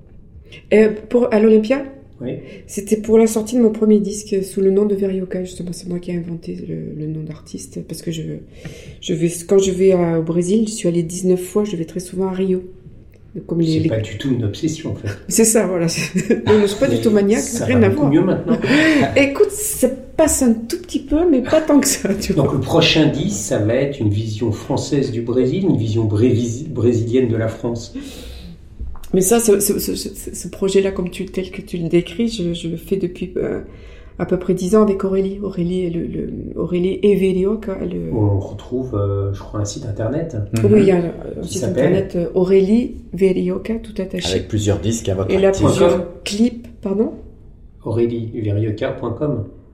[0.71, 1.85] Et pour à l'Olympia,
[2.21, 2.39] Oui.
[2.67, 5.73] C'était pour la sortie de mon premier disque sous le nom de Verioka, justement.
[5.73, 8.23] C'est moi qui ai inventé le, le nom d'artiste parce que je,
[9.01, 11.85] je vais, quand je vais à- au Brésil, je suis allée 19 fois, je vais
[11.85, 12.63] très souvent à Rio.
[13.47, 15.09] Comme les, C'est les- pas du tout une obsession en fait.
[15.29, 15.87] C'est ça, voilà.
[15.89, 18.13] Je suis pas du tout maniaque, Ça rien va à beaucoup voir.
[18.13, 18.59] mieux maintenant.
[19.17, 22.45] Écoute, ça passe un tout petit peu, mais pas tant que ça, tu vois.
[22.45, 27.29] Donc le prochain disque, ça va être une vision française du Brésil, une vision brésilienne
[27.29, 27.95] de la France.
[29.15, 32.29] Mais ça, ce, ce- ce- ce- ce projet-là, comme tu, tel que tu le décris,
[32.29, 33.61] je, je le fais depuis euh,
[34.19, 35.39] à peu près 10 ans avec Aurélie.
[35.43, 40.37] Aurélie, le, le- Aurélie Evelioca, le, On retrouve, euh, je crois, un site internet.
[40.65, 44.31] Oui, il y a un, site s'appelle internet euh, Aurélie Verioca, tout attaché.
[44.31, 47.13] Avec plusieurs disques à votre Et là, plusieurs clips, pardon
[47.85, 49.19] aurélieverioca.com.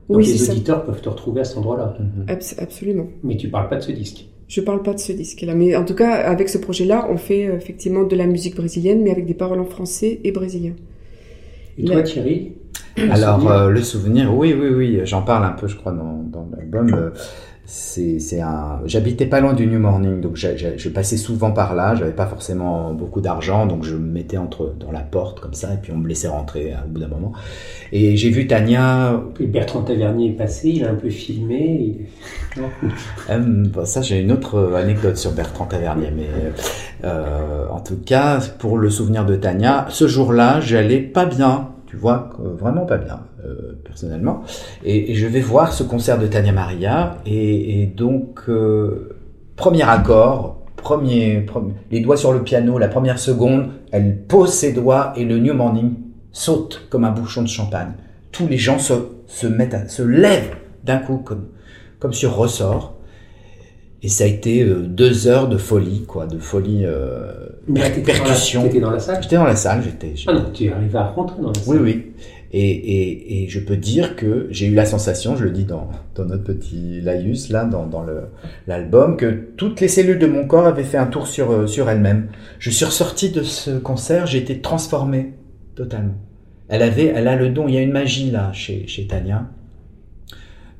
[0.09, 0.51] Donc Oui, les c'est ça.
[0.51, 1.97] auditeurs peuvent te retrouver à cet endroit-là.
[2.27, 3.07] Abs- absolument.
[3.23, 4.27] Mais tu parles pas de ce disque.
[4.47, 7.47] Je parle pas de ce disque-là, mais en tout cas, avec ce projet-là, on fait
[7.47, 10.73] euh, effectivement de la musique brésilienne, mais avec des paroles en français et brésilien.
[11.77, 12.51] Et toi, Thierry?
[13.11, 16.47] Alors, euh, le souvenir, oui, oui, oui, j'en parle un peu, je crois, dans, dans
[16.55, 16.93] l'album.
[16.93, 17.09] Euh,
[17.65, 18.81] C'est, un.
[18.85, 21.95] J'habitais pas loin du New Morning, donc je passais souvent par là.
[21.95, 25.73] J'avais pas forcément beaucoup d'argent, donc je me mettais entre dans la porte comme ça,
[25.73, 27.31] et puis on me laissait rentrer à- au bout d'un moment.
[27.93, 29.19] Et j'ai vu Tania.
[29.39, 31.99] Et Bertrand Tavernier est passé, il a un peu filmé.
[33.29, 36.27] Euh, bon, ça, j'ai une autre anecdote sur Bertrand Tavernier, mais
[37.05, 41.99] euh, en tout cas, pour le souvenir de Tania, ce jour-là, j'allais pas bien, tu
[41.99, 44.41] vois, euh, vraiment pas bien, euh, personnellement.
[44.83, 49.15] Et, je vais voir ce concert de Tania Maria, et, donc, euh,
[49.55, 54.73] premier accord, premier, premier- les doigts sur le piano, la première seconde, elle pose ses
[54.73, 55.93] doigts et le New Morning
[56.31, 57.91] saute comme un bouchon de champagne.
[58.31, 58.93] Tous les gens se,
[59.27, 61.45] se mettent, à, se lèvent d'un coup comme,
[61.99, 62.92] comme sur ressort.
[64.05, 67.31] Et ça a été euh, deux heures de folie, quoi, de folie, euh,
[67.67, 68.63] Mais per- percussion.
[68.63, 69.19] t'étais dans la salle?
[69.23, 70.13] J'étais dans la salle, j'étais.
[70.27, 71.81] Ah non, tu es arrivé à rentrer dans la Oui, salle.
[71.83, 72.05] oui.
[72.55, 75.89] Et, et, et je peux dire que j'ai eu la sensation, je le dis dans,
[76.15, 78.05] dans notre petit laïus, là, dans, dans
[78.67, 81.89] l'album, que toutes les cellules de mon corps avaient fait un tour sur, euh, sur
[81.89, 82.27] elles-mêmes.
[82.59, 85.33] Je suis ressorti de ce concert, j'ai été transformé
[85.75, 86.13] totalement.
[86.67, 89.47] Elle avait, elle a le don, il y a une magie là chez, chez Tania,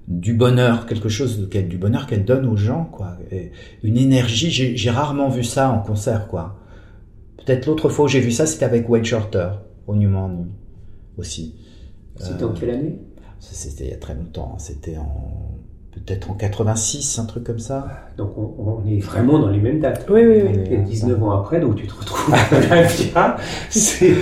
[0.08, 3.18] du bonheur, quelque chose de, du bonheur qu'elle donne aux gens, quoi.
[3.32, 3.51] Et
[3.84, 6.60] une énergie, j'ai rarement vu ça en concert, quoi.
[7.38, 9.49] Peut-être l'autre fois où j'ai vu ça, c'était avec Wayne Shorter,
[9.88, 10.47] au New Morning,
[11.18, 11.56] aussi.
[12.18, 12.99] C'était Euh, en quelle année?
[13.39, 14.60] C'était il y a très longtemps, hein.
[14.60, 15.43] c'était en
[15.94, 17.88] peut-être en 86, un truc comme ça.
[18.18, 20.06] Donc on, on est vraiment dans les mêmes dates.
[20.10, 20.60] Oui, oui, oui.
[20.72, 23.38] Et 19 ans après, donc tu te retrouves à l'Olympia,
[23.70, 24.14] c'est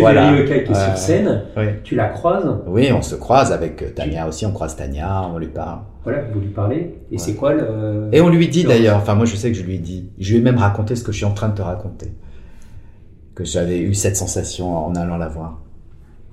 [0.00, 0.32] Voilà.
[0.32, 1.64] Verioca qui est sur scène, Oui.
[1.82, 5.38] tu la croises, Oui, on se croise avec euh, Tania aussi, on croise Tania, on
[5.38, 5.80] lui parle.
[6.04, 8.08] voilà, vous lui parlez, et c'est quoi le...
[8.12, 10.10] Et on lui dit le- d'ailleurs, enfin moi je sais que je lui ai dit,
[10.18, 12.12] je lui ai même raconté ce que je suis en train de te raconter.
[13.34, 15.58] Que j'avais eu cette sensation en allant la voir.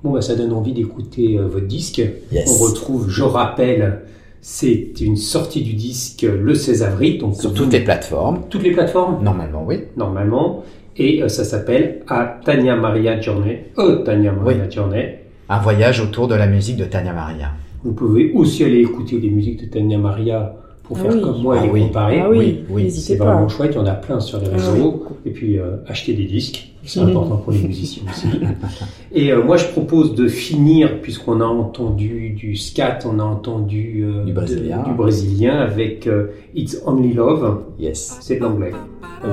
[0.03, 2.01] Bon, bah, ça donne envie d'écouter euh, votre disque.
[2.31, 2.47] Yes.
[2.59, 4.01] On retrouve, je rappelle,
[4.41, 8.63] c'est une sortie du disque le 16 avril, donc Sur vous- toutes les plateformes, toutes
[8.63, 9.79] les plateformes, normalement oui.
[9.97, 10.63] normalement,
[10.97, 15.19] et euh, ça s'appelle à Tania Maria Journey, euh, Tania Maria Journey.
[15.49, 17.51] Un voyage autour de la musique de Tania Maria.
[17.83, 21.21] Vous pouvez aussi aller écouter des musiques de Tania Maria pour Ah faire oui.
[21.21, 21.81] comme moi Ah et les oui.
[21.83, 22.19] comparer.
[22.21, 25.03] Ah oui, oui, C'est vraiment chouette, il y en a plein sur les Ah réseaux.
[25.25, 28.27] Et puis euh, acheter des disques, c'est important pour les musiciens aussi.
[29.13, 34.03] Et euh, moi je propose de finir, puisqu'on a entendu du scat, on a entendu
[34.03, 34.83] euh, Du de- brésilien.
[34.83, 38.17] du brésilien avec euh, It's Only Love, Yes.
[38.21, 38.71] c'est de l'anglais.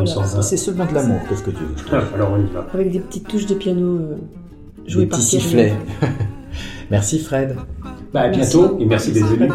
[0.07, 0.43] Ça, un.
[0.43, 2.67] C'est seulement de l'amour, qu'est-ce que tu veux Ah, Alors on y va.
[2.75, 4.17] Avec des petites touches de piano euh,
[4.87, 5.73] jouées Des par petits sifflets.
[6.91, 7.57] Merci Fred.
[8.13, 9.49] Bah, à bientôt et merci d'être venu.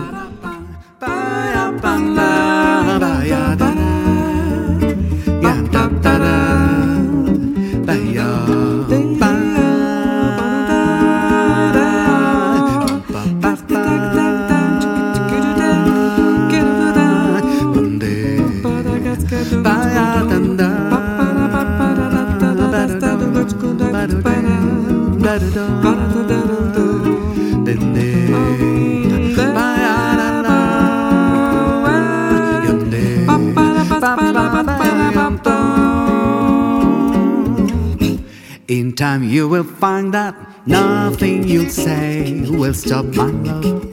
[38.95, 40.35] Time you will find that
[40.67, 43.91] nothing you'll say will stop my love.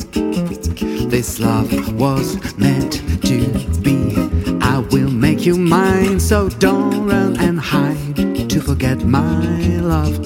[1.10, 3.48] this love was meant to
[3.80, 4.14] be.
[4.60, 10.18] I will make you mine, so don't run and hide to forget my love.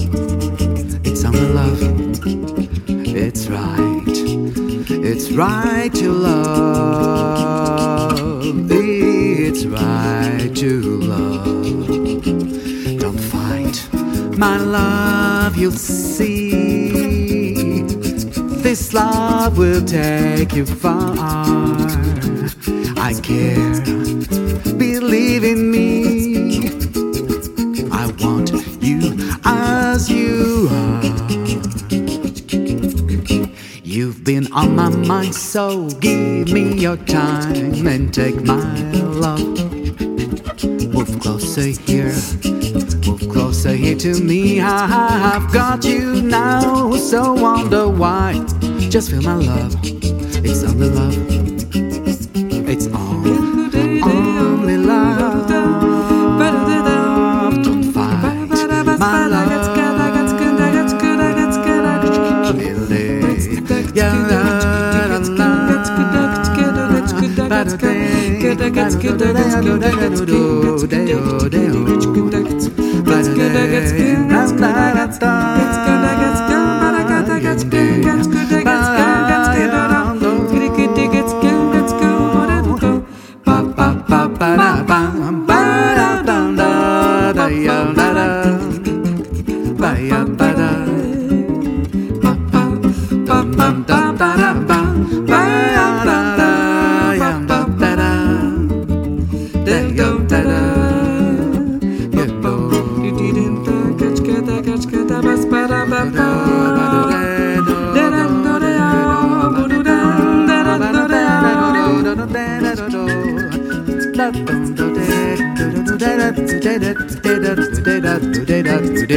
[1.06, 1.80] It's only love,
[3.14, 4.02] it's right,
[4.88, 7.62] it's right to love,
[8.72, 11.53] it's right to love.
[14.74, 16.50] Love, you'll see.
[18.66, 21.14] This love will take you far.
[23.08, 23.70] I care,
[24.76, 25.88] believe in me.
[28.00, 28.50] I want
[28.80, 29.00] you
[29.44, 31.02] as you are.
[33.84, 38.74] You've been on my mind, so give me your time and take my
[39.24, 39.54] love.
[40.94, 42.16] Move closer here,
[43.14, 48.44] Move closer here to me, I've got you now, so wonder why.
[48.90, 51.16] Just feel my love, it's only love,
[52.68, 55.46] it's on, only love.
[57.62, 58.48] Don't fight,
[58.98, 59.44] my love.
[62.56, 64.44] Really, yeah,
[72.96, 75.73] it's good, it's good, it's good, it's good.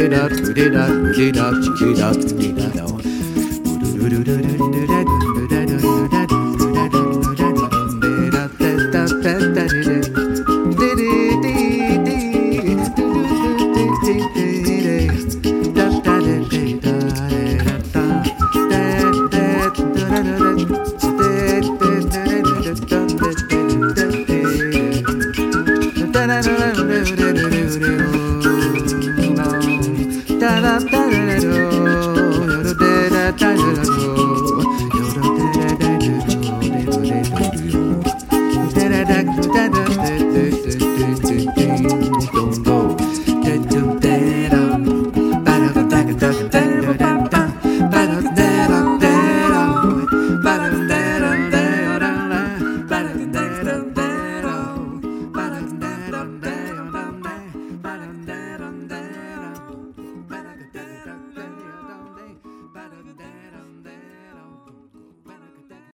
[0.08, 2.77] da, do da, do da.